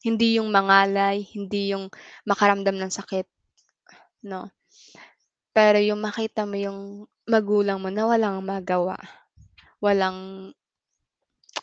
Hindi 0.00 0.40
yung 0.40 0.48
mangalay, 0.48 1.28
hindi 1.36 1.76
yung 1.76 1.92
makaramdam 2.24 2.74
ng 2.80 2.92
sakit, 2.92 3.28
'no. 4.24 4.48
Pero 5.52 5.78
yung 5.82 6.00
makita 6.00 6.48
mo 6.48 6.56
yung 6.56 7.04
magulang 7.28 7.78
mo 7.78 7.92
na 7.92 8.08
walang 8.08 8.40
magawa, 8.40 8.96
walang 9.82 10.50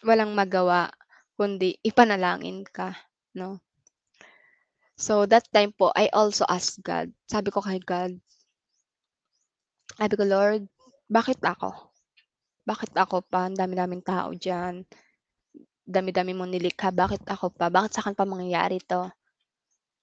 walang 0.06 0.34
magawa 0.34 0.92
kundi 1.38 1.78
ipanalangin 1.86 2.66
ka, 2.66 2.98
'no. 3.38 3.62
So, 4.98 5.30
that 5.30 5.46
time 5.54 5.72
po 5.78 5.94
I 5.94 6.10
also 6.10 6.44
asked 6.50 6.82
God, 6.82 7.14
sabi 7.30 7.54
ko 7.54 7.62
kay 7.62 7.78
God 7.82 8.18
sabi 9.98 10.14
ko, 10.14 10.24
"Lord, 10.30 10.70
bakit 11.10 11.42
ako? 11.42 11.74
Bakit 12.70 12.94
ako 12.94 13.26
pa? 13.26 13.50
Ang 13.50 13.58
dami-daming 13.58 14.06
tao 14.06 14.30
diyan. 14.36 14.86
Dami-dami 15.88 16.38
mong 16.38 16.52
nilikha, 16.54 16.94
bakit 16.94 17.24
ako 17.26 17.50
pa? 17.50 17.74
Bakit 17.74 17.92
sa'kin 17.98 18.14
pa 18.14 18.28
mangyayari 18.30 18.78
'to? 18.84 19.10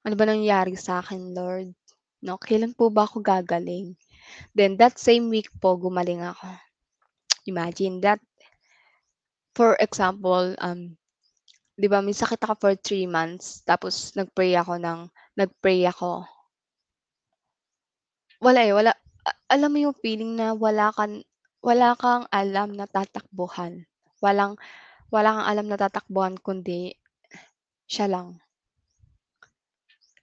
Ano 0.05 0.15
ba 0.19 0.25
nangyayari 0.27 0.75
sa'kin 0.75 1.31
Lord? 1.37 1.71
'No, 2.25 2.41
kailan 2.41 2.75
po 2.75 2.89
ba 2.91 3.07
ako 3.07 3.23
gagaling? 3.23 3.95
Then 4.57 4.81
that 4.81 4.99
same 4.99 5.31
week 5.31 5.53
po 5.63 5.77
gumaling 5.79 6.25
ako. 6.25 6.49
Imagine 7.47 8.01
that. 8.03 8.21
For 9.55 9.79
example, 9.79 10.59
um, 10.59 10.99
'di 11.79 11.87
ba 11.91 12.03
may 12.03 12.15
sakit 12.15 12.39
ako 12.43 12.55
for 12.59 12.73
3 12.79 13.07
months 13.07 13.63
tapos 13.67 14.15
nag-pray 14.15 14.55
ako 14.59 14.79
ng 14.79 15.11
nag-pray 15.39 15.87
ako. 15.91 16.27
Wala, 18.43 18.61
eh, 18.67 18.75
wala 18.75 18.93
alam 19.49 19.71
mo 19.73 19.79
yung 19.81 19.97
feeling 19.97 20.37
na 20.37 20.53
wala 20.53 20.93
kang 20.93 21.25
wala 21.65 21.97
kang 21.97 22.29
alam 22.29 22.77
na 22.77 22.85
tatakbuhan. 22.85 23.89
Walang 24.21 24.61
wala 25.09 25.29
kang 25.41 25.49
alam 25.49 25.67
na 25.71 25.79
tatakbuhan 25.81 26.37
kundi 26.37 26.93
siya 27.89 28.07
lang. 28.11 28.39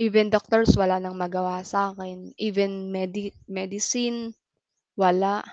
Even 0.02 0.34
doctors 0.34 0.74
wala 0.74 0.98
ng 0.98 1.14
magawa 1.14 1.62
sa'kin, 1.62 2.34
even 2.42 2.90
medi 2.90 3.30
medicine, 3.46 4.34
wala. 4.98 5.46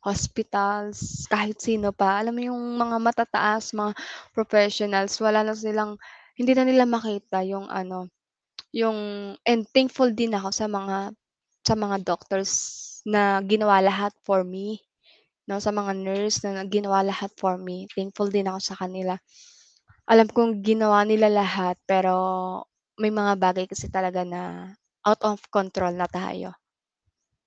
Hospitals, 0.00 1.28
kahit 1.28 1.60
sino 1.60 1.92
pa, 1.92 2.20
alam 2.24 2.32
mo 2.36 2.40
yung 2.40 2.62
mga 2.80 2.96
matataas, 3.04 3.76
mga 3.76 3.92
professionals, 4.32 5.20
wala 5.20 5.44
na 5.44 5.52
silang 5.52 6.00
hindi 6.40 6.52
na 6.56 6.64
nila 6.64 6.84
makita 6.88 7.44
yung 7.44 7.68
ano, 7.68 8.08
yung 8.74 8.98
and 9.46 9.62
thankful 9.74 10.10
din 10.12 10.34
ako 10.36 10.50
sa 10.54 10.66
mga 10.70 11.12
sa 11.66 11.74
mga 11.78 11.96
doctors 12.06 12.52
na 13.08 13.40
ginawa 13.44 13.80
lahat 13.84 14.12
for 14.26 14.42
me, 14.46 14.80
'no, 15.48 15.58
sa 15.62 15.72
mga 15.74 15.92
nurse 15.96 16.44
na 16.46 16.64
ginawa 16.68 17.00
lahat 17.06 17.32
for 17.40 17.56
me, 17.60 17.88
thankful 17.94 18.28
din 18.32 18.48
ako 18.50 18.60
sa 18.62 18.76
kanila. 18.78 19.16
Alam 20.12 20.28
kong 20.28 20.60
ginawa 20.66 21.04
nila 21.08 21.28
lahat 21.32 21.76
pero 21.88 22.14
may 23.00 23.12
mga 23.14 23.34
bagay 23.40 23.64
kasi 23.70 23.88
talaga 23.88 24.22
na 24.28 24.42
out 25.08 25.22
of 25.24 25.40
control 25.48 25.94
na 25.96 26.08
tayo. 26.10 26.59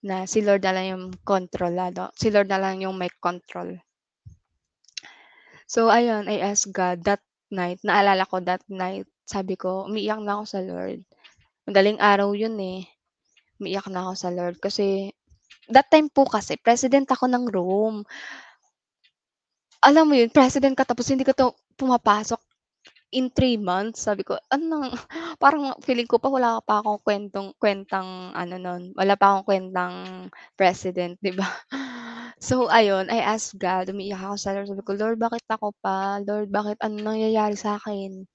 Na 0.03 0.27
si 0.27 0.43
Lord 0.43 0.61
na 0.67 0.75
lang 0.75 0.87
yung 0.91 1.05
kontrolado, 1.23 2.11
si 2.19 2.27
Lord 2.27 2.51
na 2.51 2.59
lang 2.59 2.83
yung 2.83 2.99
may 2.99 3.09
control. 3.23 3.79
So 5.63 5.87
ayun, 5.87 6.27
I 6.27 6.43
asked 6.43 6.75
God 6.75 7.07
that 7.07 7.23
night, 7.47 7.79
naalala 7.87 8.27
ko 8.27 8.43
that 8.43 8.61
night, 8.67 9.07
sabi 9.23 9.55
ko 9.55 9.87
umiiyak 9.87 10.19
na 10.19 10.37
ako 10.37 10.43
sa 10.45 10.59
Lord. 10.59 10.99
Madaling 11.63 11.97
araw 12.03 12.35
yun, 12.35 12.59
eh, 12.59 12.83
umiiyak 13.63 13.87
na 13.87 14.05
ako 14.05 14.13
sa 14.19 14.29
Lord 14.29 14.59
kasi 14.59 15.15
that 15.71 15.87
time 15.87 16.11
po 16.11 16.27
kasi 16.27 16.59
president 16.59 17.07
ako 17.07 17.31
ng 17.31 17.47
room. 17.47 18.03
Alam 19.79 20.05
mo 20.11 20.13
yun, 20.19 20.27
president 20.29 20.75
ka 20.75 20.83
tapos 20.83 21.07
hindi 21.07 21.23
ka 21.23 21.31
to 21.31 21.55
pumapasok 21.79 22.39
in 23.13 23.29
3 23.31 23.55
months, 23.61 24.03
sabi 24.09 24.25
ko, 24.27 24.35
ano 24.51 24.63
ng 24.83 24.85
parang 25.43 25.73
feeling 25.85 26.09
ko 26.09 26.17
pa 26.21 26.29
wala 26.33 26.59
pa 26.65 26.81
akong 26.81 26.99
kuwentong 27.05 27.49
kuwentang 27.61 28.33
ano 28.33 28.55
nun, 28.57 28.83
wala 28.97 29.13
pa 29.19 29.25
akong 29.37 29.45
kuwentang 29.49 29.93
president, 30.59 31.15
'di 31.21 31.33
ba? 31.37 31.47
So 32.43 32.67
ayun, 32.67 33.07
I 33.07 33.23
asked 33.23 33.55
God, 33.55 33.87
umiiyak 33.93 34.19
ako 34.19 34.35
sa 34.35 34.51
Lord, 34.51 34.67
sabi 34.67 34.83
ko, 34.83 34.91
"Lord 34.99 35.15
bakit 35.21 35.45
ako 35.47 35.71
pa? 35.79 36.19
Lord 36.27 36.51
bakit 36.51 36.75
anong 36.83 37.15
nangyayari 37.15 37.55
sa'kin? 37.55 38.27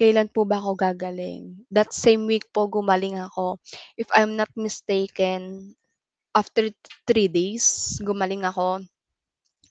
Kailan 0.00 0.28
po 0.32 0.44
ba 0.48 0.58
ako 0.60 0.76
gagaling?" 0.78 1.56
That 1.72 1.92
same 1.96 2.26
week 2.28 2.48
po 2.54 2.68
gumaling 2.70 3.18
ako. 3.20 3.58
If 4.00 4.08
I'm 4.16 4.36
not 4.38 4.50
mistaken, 4.58 5.72
after 6.36 6.68
3 7.08 7.28
days 7.32 7.98
gumaling 8.04 8.44
ako 8.46 8.84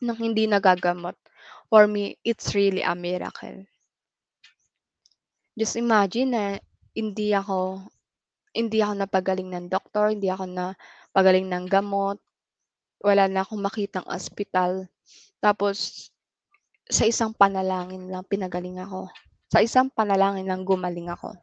ng 0.05 0.17
hindi 0.23 0.43
nagagamot. 0.47 1.15
For 1.71 1.83
me, 1.87 2.15
it's 2.23 2.55
really 2.55 2.81
a 2.83 2.95
miracle. 2.95 3.67
Just 5.55 5.79
imagine 5.79 6.29
na 6.35 6.43
hindi 6.91 7.31
ako 7.31 7.79
hindi 8.55 8.79
ako 8.79 8.93
napagaling 9.03 9.51
ng 9.51 9.67
doktor, 9.67 10.15
hindi 10.15 10.31
ako 10.31 10.47
napagaling 10.47 11.47
ng 11.51 11.67
gamot, 11.67 12.19
wala 13.03 13.27
na 13.27 13.43
akong 13.43 13.59
makitang 13.59 14.07
ospital. 14.07 14.87
Tapos 15.43 16.07
sa 16.87 17.03
isang 17.03 17.35
panalangin 17.35 18.07
lang 18.07 18.23
pinagaling 18.23 18.79
ako. 18.79 19.11
Sa 19.51 19.59
isang 19.59 19.91
panalangin 19.91 20.47
lang 20.47 20.63
gumaling 20.63 21.11
ako. 21.11 21.35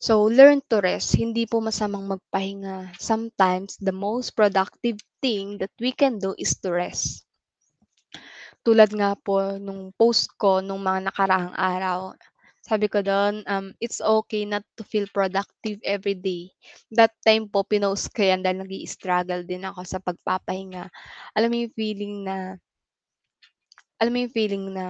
So, 0.00 0.24
learn 0.32 0.64
to 0.72 0.80
rest, 0.80 1.12
hindi 1.20 1.44
po 1.44 1.60
masamang 1.60 2.08
magpahinga. 2.08 2.96
Sometimes 2.96 3.76
the 3.84 3.92
most 3.92 4.32
productive 4.32 4.96
thing 5.20 5.60
that 5.60 5.72
we 5.76 5.92
can 5.92 6.16
do 6.16 6.32
is 6.40 6.56
to 6.64 6.72
rest. 6.72 7.28
Tulad 8.64 8.88
nga 8.96 9.12
po 9.12 9.60
nung 9.60 9.92
post 9.92 10.32
ko 10.40 10.64
nung 10.64 10.80
mga 10.80 11.12
nakaraang 11.12 11.52
araw, 11.52 12.16
sabi 12.70 12.86
ko 12.92 12.98
dun, 13.02 13.34
um, 13.54 13.66
"It's 13.84 13.98
okay 14.00 14.44
not 14.46 14.62
to 14.78 14.82
feel 14.86 15.06
productive 15.10 15.78
every 15.82 16.14
day." 16.14 16.54
That 16.94 17.12
time 17.26 17.44
po 17.52 17.66
pinost 17.66 18.14
ko 18.14 18.22
yan 18.30 18.40
dahil 18.46 18.62
nag-i-struggle 18.62 19.42
din 19.50 19.66
ako 19.66 19.80
sa 19.92 19.98
pagpapahinga. 19.98 20.84
Alam 21.36 21.48
mo 21.50 21.56
yung 21.66 21.74
feeling 21.76 22.14
na 22.28 22.36
alam 24.00 24.12
mo 24.12 24.18
yung 24.24 24.34
feeling 24.34 24.64
na, 24.76 24.86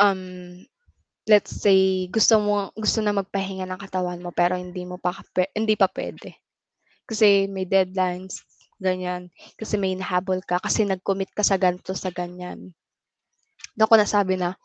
um, 0.00 0.22
let's 1.28 1.52
say 1.64 2.08
gusto 2.10 2.34
mo 2.42 2.70
gusto 2.76 3.00
na 3.02 3.14
magpahinga 3.14 3.66
ng 3.68 3.80
katawan 3.82 4.20
mo 4.24 4.30
pero 4.34 4.54
hindi 4.58 4.82
mo 4.86 4.96
pa 4.98 5.14
hindi 5.56 5.74
pa 5.78 5.88
puwede. 5.90 6.36
Kasi 7.08 7.46
may 7.50 7.66
deadlines, 7.68 8.42
ganyan. 8.80 9.28
Kasi 9.60 9.74
may 9.80 9.92
hinahabol 9.96 10.40
ka, 10.46 10.56
kasi 10.62 10.86
nag-commit 10.86 11.30
ka 11.36 11.42
sa 11.46 11.58
ganito, 11.60 11.92
sa 11.98 12.10
ganyan. 12.14 12.72
Dun 13.76 13.88
ko 13.88 13.96
nasabi 13.96 14.36
na 14.36 14.56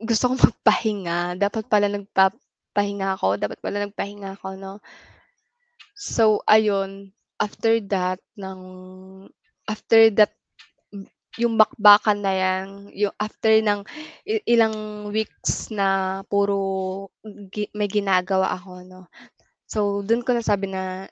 gusto 0.00 0.30
kong 0.30 0.42
magpahinga, 0.46 1.18
dapat 1.42 1.64
pala 1.66 1.90
nagpapahinga 1.90 3.18
ako, 3.18 3.28
dapat 3.42 3.58
pala 3.58 3.82
nagpahinga 3.86 4.38
ako 4.38 4.48
'no. 4.54 4.78
So 5.96 6.42
ayun, 6.48 7.14
after 7.40 7.80
that 7.92 8.20
ng 8.36 8.60
after 9.68 10.10
that 10.18 10.32
yung 11.38 11.54
bakbakan 11.60 12.20
na 12.24 12.32
yan, 12.34 12.66
yung 12.96 13.14
after 13.20 13.52
ng 13.62 13.82
ilang 14.48 15.08
weeks 15.14 15.70
na 15.70 16.20
puro 16.26 17.08
gi 17.52 17.70
may 17.78 17.86
ginagawa 17.90 18.50
ako 18.58 18.82
'no. 18.84 19.00
So 19.70 20.02
dun 20.06 20.22
ko 20.26 20.34
nasabi 20.36 20.70
na, 20.72 21.08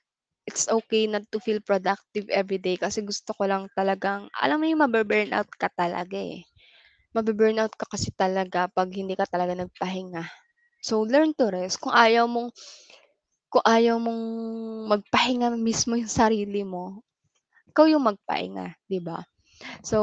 it's 0.49 0.67
okay 0.71 1.07
not 1.11 1.25
to 1.33 1.39
feel 1.43 1.61
productive 1.65 2.27
everyday 2.33 2.77
kasi 2.81 3.03
gusto 3.07 3.33
ko 3.37 3.45
lang 3.51 3.69
talagang 3.79 4.29
alam 4.39 4.59
mo 4.63 4.67
yung 4.69 4.83
mabu-burnout 4.87 5.51
ka 5.59 5.69
talaga, 5.75 6.19
eh. 6.19 6.45
Mabu-burnout 7.17 7.73
ka 7.81 7.87
kasi 7.89 8.13
talaga 8.13 8.69
'pag 8.69 8.93
hindi 8.93 9.17
ka 9.17 9.25
talaga 9.27 9.57
nagpahinga. 9.57 10.25
So 10.85 11.03
learn 11.07 11.33
to 11.41 11.49
rest, 11.51 11.81
kung 11.83 11.95
ayaw 11.97 12.29
mong 12.29 12.53
kung 13.53 13.65
ayaw 13.65 13.97
mong 14.03 14.23
magpahinga 14.91 15.55
mismo 15.59 15.95
yung 15.95 16.11
sarili 16.11 16.63
mo, 16.67 17.01
ikaw 17.71 17.87
yung 17.91 18.05
magpahinga, 18.07 18.75
'di 18.91 19.01
ba? 19.05 19.23
So, 19.87 19.99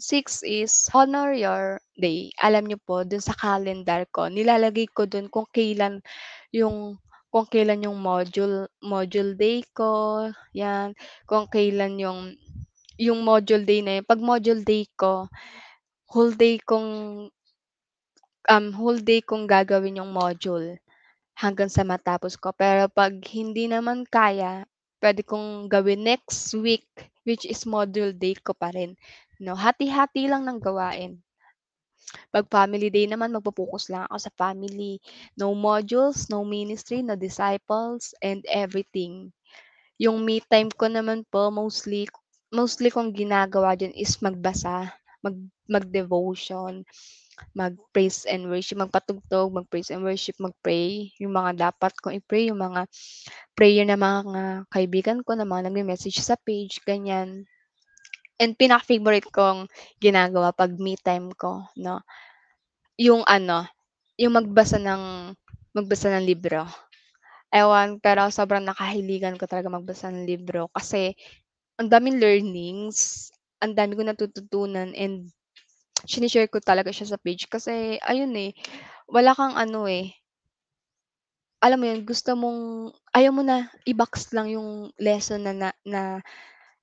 6 0.00 0.40
is 0.46 0.88
honor 0.96 1.34
your 1.36 1.78
day. 2.00 2.32
Alam 2.40 2.68
niyo 2.70 2.78
po 2.82 3.04
dun 3.04 3.20
sa 3.24 3.36
calendar 3.36 4.06
ko 4.12 4.28
nilalagay 4.32 4.88
ko 4.92 5.04
dun 5.10 5.28
kung 5.32 5.46
kailan 5.52 6.00
yung 6.54 6.98
kung 7.32 7.46
kailan 7.50 7.84
yung 7.84 7.98
module 8.00 8.68
module 8.84 9.36
day 9.36 9.60
ko, 9.76 10.26
yan. 10.56 10.96
Kung 11.28 11.46
kailan 11.50 12.00
yung 12.00 12.20
yung 13.00 13.22
module 13.26 13.64
day 13.66 13.80
na 13.84 14.00
yun, 14.00 14.06
'pag 14.08 14.22
module 14.22 14.62
day 14.66 14.86
ko, 14.98 15.28
whole 16.12 16.32
day 16.32 16.58
kong 16.70 17.30
um, 18.52 18.66
whole 18.78 18.98
day 19.10 19.20
kong 19.28 19.44
gagawin 19.54 19.98
yung 20.00 20.10
module 20.12 20.68
hanggang 21.42 21.70
sa 21.72 21.82
matapos 21.92 22.34
ko. 22.42 22.48
Pero 22.56 22.82
'pag 22.90 23.14
hindi 23.36 23.64
naman 23.70 24.04
kaya, 24.08 24.66
puwede 25.00 25.22
kong 25.30 25.48
gawin 25.74 26.02
next 26.06 26.52
week, 26.66 26.86
which 27.28 27.44
is 27.48 27.62
module 27.68 28.12
day 28.24 28.34
ko 28.38 28.52
pa 28.56 28.68
rin 28.76 28.92
'no. 29.42 29.54
Hati-hati 29.58 30.22
lang 30.30 30.44
ng 30.48 30.60
gawain. 30.62 31.12
'Pag 32.32 32.48
family 32.48 32.88
day 32.88 33.04
naman 33.08 33.32
magfo-focus 33.36 33.84
lang 33.92 34.04
ako 34.08 34.16
sa 34.28 34.32
family. 34.40 34.96
No 35.36 35.52
modules, 35.52 36.28
no 36.32 36.40
ministry, 36.44 37.04
no 37.04 37.16
disciples, 37.20 38.16
and 38.24 38.40
everything. 38.48 39.28
Yung 40.00 40.24
me 40.26 40.40
time 40.44 40.70
ko 40.72 40.86
naman 40.90 41.24
po 41.32 41.50
mostly 41.52 42.08
mostly 42.54 42.88
kong 42.94 43.12
ginagawa 43.16 43.76
diyan 43.78 43.94
is 43.96 44.18
magbasa, 44.24 44.92
mag 45.24 45.36
mag-devotion, 45.70 46.82
mag-praise 47.56 48.26
and 48.28 48.48
worship, 48.50 48.78
magpatugtog, 48.82 49.54
mag-praise 49.54 49.90
and 49.94 50.02
worship, 50.04 50.36
mag-pray, 50.40 51.12
yung 51.22 51.34
mga 51.36 51.70
dapat 51.70 51.92
kong 52.02 52.18
i-pray, 52.20 52.50
yung 52.50 52.60
mga 52.62 52.86
prayer 53.58 53.84
ng 53.88 54.00
mga 54.00 54.42
kaibigan 54.72 55.20
ko 55.26 55.34
na 55.36 55.46
mga 55.48 55.70
nagme-message 55.70 56.18
sa 56.22 56.36
page, 56.40 56.80
ganyan. 56.86 57.46
And 58.38 58.54
pinaka-favorite 58.58 59.30
kong 59.34 59.66
ginagawa 60.02 60.54
'pag 60.54 60.74
me 60.78 60.94
time 60.98 61.30
ko 61.34 61.66
'no, 61.78 62.02
yung 62.98 63.22
ano, 63.26 63.66
yung 64.18 64.34
magbasa 64.36 64.78
ng 64.82 65.34
magbasa 65.76 66.10
ng 66.14 66.26
libro. 66.26 66.66
Ewan, 67.52 67.98
pero 68.02 68.28
sobrang 68.32 68.64
nakahiligan 68.66 69.36
ko 69.40 69.46
talaga 69.48 69.72
magbasa 69.72 70.12
ng 70.12 70.26
libro 70.28 70.68
kasi 70.76 71.14
ang 71.80 71.88
daming 71.92 72.18
learnings, 72.22 73.30
ang 73.64 73.72
dami 73.76 73.94
kong 73.98 74.12
natututunan 74.14 74.92
and 74.96 75.30
shine-share 76.06 76.48
ko 76.52 76.58
talaga 76.62 76.90
siya 76.94 77.10
sa 77.16 77.18
page 77.20 77.48
kasi 77.50 77.98
ayun, 78.04 78.32
eh, 78.38 78.52
wala 79.10 79.32
kang 79.38 79.54
ano, 79.58 79.86
eh 79.90 80.12
alam 81.58 81.78
mo 81.82 81.86
yun, 81.90 82.00
gusto 82.06 82.30
mong 82.38 82.60
ayaw 83.18 83.32
mo 83.34 83.42
na 83.42 83.66
i-box 83.90 84.30
lang 84.36 84.46
yung 84.54 84.94
lesson 85.02 85.42
na 85.42 85.50
na 85.54 85.68
na 85.82 86.02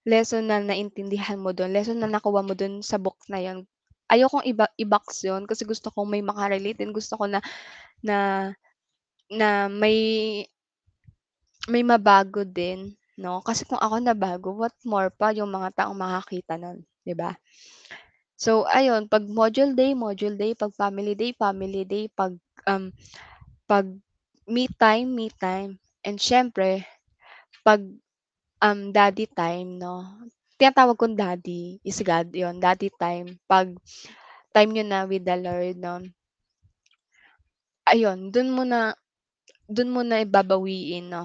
lesson 0.08 0.44
na 0.50 0.60
naintindihan 0.64 1.40
mo 1.40 1.52
dun, 1.58 1.72
lesson 1.76 2.00
na 2.02 2.10
nakuha 2.12 2.42
mo 2.46 2.54
dun 2.58 2.84
sa 2.84 2.98
book 3.00 3.18
na 3.32 3.40
yun. 3.44 3.64
Ayokong 4.12 4.46
iba 4.48 4.66
i-box 4.78 5.24
yun 5.28 5.44
kasi 5.50 5.64
gusto 5.66 5.90
kong 5.94 6.10
may 6.12 6.24
maka-relate 6.26 6.80
din, 6.82 6.92
gusto 6.96 7.16
ko 7.20 7.26
na 7.30 7.40
na 8.04 8.18
na 9.32 9.70
may 9.70 9.98
may 11.74 11.84
mabago 11.92 12.42
din 12.58 12.80
'no, 13.22 13.34
kasi 13.48 13.62
kung 13.70 13.80
ako 13.86 13.96
nabago, 14.02 14.50
what 14.62 14.76
more 14.92 15.10
pa 15.20 15.28
yung 15.38 15.48
mga 15.58 15.70
taong 15.78 15.98
makakita 16.04 16.54
nun, 16.60 16.78
'di 17.06 17.14
ba? 17.22 17.32
So 18.44 18.68
ayun, 18.68 19.08
'pag 19.08 19.24
module 19.32 19.72
day, 19.80 19.92
module 19.96 20.36
day, 20.36 20.52
'pag 20.60 20.76
family 20.76 21.16
day, 21.16 21.32
family 21.44 21.84
day, 21.88 22.06
'pag, 22.12 22.36
um, 22.68 22.92
'pag 23.70 23.88
me 24.56 24.66
time, 24.84 25.10
me 25.20 25.28
time, 25.46 25.72
and 26.08 26.18
siyempre 26.20 26.84
'pag, 27.66 27.82
um, 28.66 28.80
daddy 28.98 29.28
time 29.42 29.70
'no, 29.82 29.96
tinatawag 30.60 30.98
kong 31.00 31.18
daddy 31.20 31.80
is 31.90 32.00
God, 32.04 32.28
yun, 32.36 32.58
daddy 32.64 32.90
time, 32.96 33.40
'pag 33.50 33.68
time 34.56 34.70
niyo 34.74 34.86
na 34.88 35.06
with 35.10 35.24
the 35.28 35.38
Lord 35.40 35.76
'no. 35.80 35.96
Ayun, 37.92 38.34
dun 38.34 38.50
mo 38.56 38.64
na 38.66 38.98
dun 39.76 39.90
mo 39.94 40.02
na 40.06 40.18
babawiin 40.26 41.06
'no. 41.14 41.24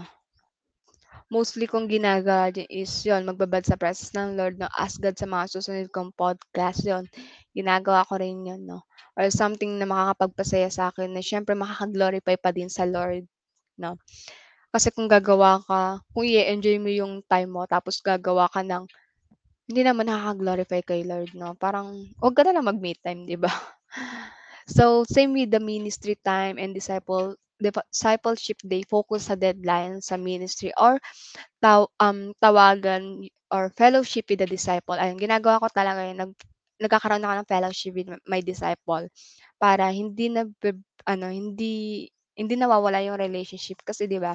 Mostly 1.31 1.71
kong 1.71 1.87
ginagawa 1.87 2.51
diyan 2.51 2.67
is 2.83 2.91
yun, 3.07 3.23
magbabad 3.23 3.63
sa 3.63 3.79
presence 3.79 4.11
ng 4.19 4.35
Lord 4.35 4.59
'no, 4.59 4.67
ask 4.75 4.99
God 4.99 5.15
sa 5.15 5.31
mga 5.31 5.45
susunod 5.55 5.87
kong 5.95 6.11
podcast, 6.19 6.83
yun, 6.83 7.07
ginagawa 7.55 8.03
ko 8.09 8.19
rin 8.19 8.43
yun 8.51 8.63
'no, 8.67 8.83
or 9.15 9.31
something 9.31 9.79
na 9.79 9.87
makakapagpasaya 9.87 10.67
sa'kin 10.75 11.15
na 11.15 11.23
siyempre 11.23 11.55
makaka-glorify 11.55 12.35
pa 12.35 12.51
din 12.51 12.67
sa 12.67 12.83
Lord 12.83 13.25
'no. 13.79 13.95
Kasi 14.75 14.91
kung 14.95 15.09
gagawa 15.11 15.63
ka 15.65 16.03
kung 16.15 16.27
i-e-enjoy 16.29 16.79
mo 16.83 16.91
yung 16.93 17.15
time 17.27 17.51
mo 17.53 17.65
tapos 17.71 18.01
gagawa 18.05 18.47
ka 18.53 18.63
ng 18.67 18.85
hindi 19.71 19.83
naman 19.87 20.09
nakaka-glorify 20.11 20.81
kay 20.87 21.03
Lord 21.09 21.33
'no, 21.39 21.55
parang 21.59 22.11
'wag 22.23 22.35
ka 22.37 22.43
na 22.47 22.55
lang 22.59 22.67
mag-me 22.71 22.95
time, 23.01 23.27
'di 23.29 23.39
ba? 23.41 23.51
So, 24.71 25.05
same 25.09 25.35
with 25.35 25.51
the 25.53 25.61
ministry 25.61 26.17
time 26.21 26.57
and 26.61 26.73
disciple 26.77 27.35
discipleship 27.61 28.59
day, 28.65 28.83
focus 28.89 29.29
sa 29.31 29.37
deadline 29.39 30.01
sa 30.03 30.17
ministry 30.21 30.73
or 30.81 30.99
taw 31.63 31.87
um, 32.01 32.33
tawagan 32.43 33.27
or 33.53 33.71
fellowship 33.77 34.27
with 34.31 34.41
the 34.43 34.49
disciple. 34.49 34.97
Ayun, 34.99 35.19
ginagawa 35.21 35.61
ko 35.63 35.69
talaga 35.73 36.07
yun, 36.09 36.19
nag 36.21 36.33
nagkakaroon 36.81 37.25
ako 37.25 37.35
ng 37.45 37.51
fellowship 37.51 37.93
with 37.97 38.09
my 38.29 38.41
disciple 38.41 39.05
para 39.61 39.93
hindi 39.93 40.33
nagbe 40.33 40.81
ano, 41.09 41.29
hindi 41.29 42.07
hindi 42.37 42.55
nawawala 42.57 43.05
yung 43.05 43.21
relationship 43.21 43.81
kasi 43.85 44.09
'di 44.09 44.19
ba, 44.23 44.33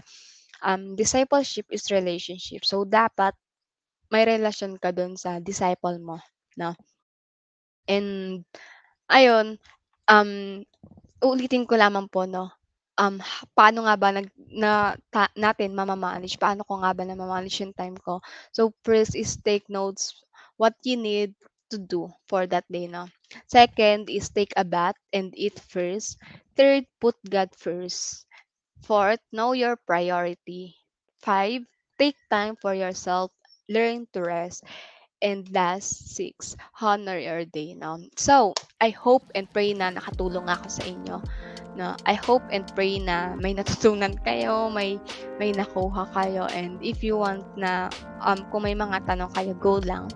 um, 0.66 0.94
discipleship 0.98 1.66
is 1.74 1.90
relationship. 1.94 2.64
So, 2.68 2.86
dapat 2.88 3.34
may 4.14 4.24
relasyon 4.28 4.74
ka 4.84 4.90
dun 4.98 5.14
sa 5.20 5.40
disciple 5.44 5.98
mo 6.02 6.18
'no. 6.60 6.74
And 7.88 8.42
ayun, 9.10 9.58
um, 10.10 10.32
uulitin 11.24 11.66
ko 11.70 11.76
lamang 11.78 12.08
po 12.12 12.26
'no, 12.26 12.52
um, 13.00 13.20
paano 13.58 13.86
nga 13.88 13.96
ba 14.00 14.10
nag 14.16 14.28
na 14.52 14.96
ta 15.14 15.30
natin 15.36 15.76
mama-manage, 15.76 16.38
paano 16.40 16.64
ko 16.68 16.80
nga 16.82 16.92
ba 16.96 17.04
nama-manage 17.06 17.58
yung 17.64 17.76
time 17.76 17.98
ko. 18.00 18.20
So, 18.56 18.74
first 18.86 19.16
is 19.16 19.38
take 19.42 19.68
notes 19.70 20.16
what 20.58 20.76
you 20.84 20.98
need 20.98 21.36
to 21.72 21.78
do 21.80 22.12
for 22.30 22.46
that 22.48 22.66
day 22.72 22.88
'no. 22.88 23.08
Second 23.50 24.08
is 24.10 24.30
take 24.32 24.54
a 24.56 24.64
bath 24.66 24.98
and 25.14 25.34
eat 25.36 25.58
first. 25.60 26.18
Third, 26.56 26.86
put 27.02 27.18
God 27.28 27.52
first. 27.58 28.26
Fourth, 28.86 29.20
know 29.32 29.52
your 29.54 29.76
priority. 29.76 30.76
Five, 31.20 31.66
take 32.00 32.18
time 32.30 32.56
for 32.60 32.74
yourself, 32.76 33.32
learn 33.70 34.08
to 34.14 34.22
rest. 34.24 34.64
And 35.22 35.48
last, 35.54 36.14
six, 36.16 36.56
honor 36.82 37.18
your 37.18 37.46
day 37.46 37.74
'no. 37.74 38.00
So, 38.18 38.54
I 38.80 38.90
hope 38.92 39.28
and 39.34 39.50
pray 39.52 39.74
na 39.74 39.90
nakatulong 39.92 40.48
ako 40.52 40.68
sa 40.70 40.84
inyo 40.86 41.24
'no. 41.76 41.96
I 42.08 42.16
hope 42.16 42.44
and 42.50 42.64
pray 42.74 42.98
na 42.98 43.36
may 43.36 43.54
natutunan 43.54 44.16
kayo, 44.24 44.72
may 44.72 44.98
may 45.38 45.52
nakuha 45.52 46.08
kayo 46.16 46.48
and 46.56 46.80
if 46.80 47.04
you 47.04 47.20
want 47.20 47.44
na, 47.60 47.92
um, 48.24 48.48
kung 48.50 48.64
may 48.64 48.74
mga 48.74 49.04
tanong 49.04 49.32
kayo, 49.36 49.52
go 49.60 49.84
lang. 49.84 50.08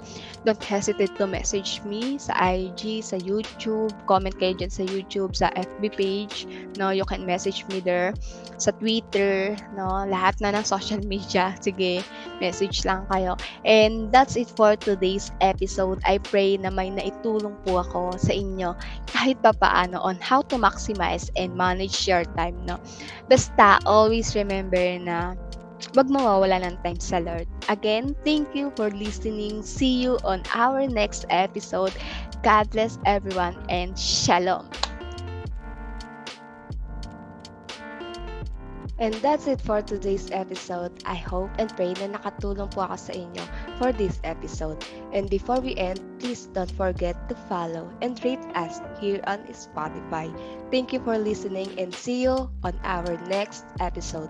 Don't 0.48 0.64
hesitate 0.64 1.12
to 1.20 1.28
message 1.28 1.84
me 1.84 2.16
sa 2.16 2.32
IG, 2.40 3.04
sa 3.04 3.20
YouTube, 3.20 3.92
comment 4.08 4.32
kayo 4.32 4.56
diyan 4.56 4.72
sa 4.72 4.88
YouTube, 4.88 5.36
sa 5.36 5.52
FB 5.54 5.84
page 5.92 6.48
'no, 6.80 6.96
you 6.96 7.04
can 7.04 7.28
message 7.28 7.68
me 7.68 7.84
there. 7.84 8.16
Sa 8.56 8.72
Twitter 8.80 9.60
'no, 9.76 10.08
lahat 10.08 10.40
na 10.40 10.56
ng 10.56 10.64
social 10.64 11.04
media, 11.04 11.52
sige 11.66 12.02
message 12.40 12.88
lang 12.88 13.04
kayo. 13.12 13.36
And 13.68 14.08
that's 14.16 14.40
it 14.40 14.48
for 14.48 14.80
today's 14.80 15.36
episode. 15.44 16.00
I 16.08 16.24
pray 16.24 16.56
na 16.56 16.72
may 16.72 16.88
naitulong 16.90 17.60
po 17.68 17.84
ako 17.84 18.16
sa 18.16 18.32
inyo 18.32 18.72
kahit 19.12 19.44
papaano 19.44 20.00
on 20.00 20.16
how 20.24 20.40
to 20.48 20.56
maximize 20.56 21.28
and 21.50 21.58
manage 21.58 22.06
your 22.06 22.24
time 22.38 22.62
'no. 22.70 22.78
Basta 23.26 23.82
always 23.90 24.38
remember 24.38 25.02
na 25.02 25.34
'wag 25.98 26.08
mawawala 26.14 26.62
ng 26.62 26.78
time 26.86 27.02
sa 27.02 27.18
Lord. 27.18 27.50
Again, 27.72 28.14
thank 28.22 28.54
you 28.54 28.70
for 28.78 28.94
listening. 28.94 29.66
See 29.66 30.06
you 30.06 30.22
on 30.22 30.46
our 30.54 30.86
next 30.86 31.26
episode. 31.34 31.98
God 32.46 32.70
bless 32.70 33.02
everyone 33.06 33.58
and 33.68 33.98
shalom. 33.98 34.70
And 39.00 39.14
that's 39.24 39.48
it 39.48 39.62
for 39.62 39.82
today's 39.82 40.30
episode. 40.32 40.92
I 41.08 41.16
hope 41.16 41.56
and 41.56 41.72
pray 41.72 41.96
na 42.04 42.20
nakatulong 42.20 42.68
po 42.76 42.84
ako 42.84 43.00
sa 43.00 43.14
inyo 43.16 43.44
for 43.80 43.96
this 43.96 44.20
episode. 44.28 44.84
And 45.16 45.32
before 45.32 45.64
we 45.64 45.72
end, 45.80 46.04
please 46.20 46.48
don't 46.48 46.72
forget 46.72 47.16
to 47.30 47.36
follow 47.50 47.90
and 48.02 48.20
rate 48.24 48.44
us 48.56 48.82
here 49.00 49.22
on 49.28 49.40
Spotify. 49.56 50.30
Thank 50.72 50.94
you 50.94 51.00
for 51.00 51.18
listening 51.18 51.80
and 51.80 51.94
see 51.94 52.24
you 52.24 52.52
on 52.64 52.80
our 52.84 53.18
next 53.28 53.66
episode. 53.80 54.30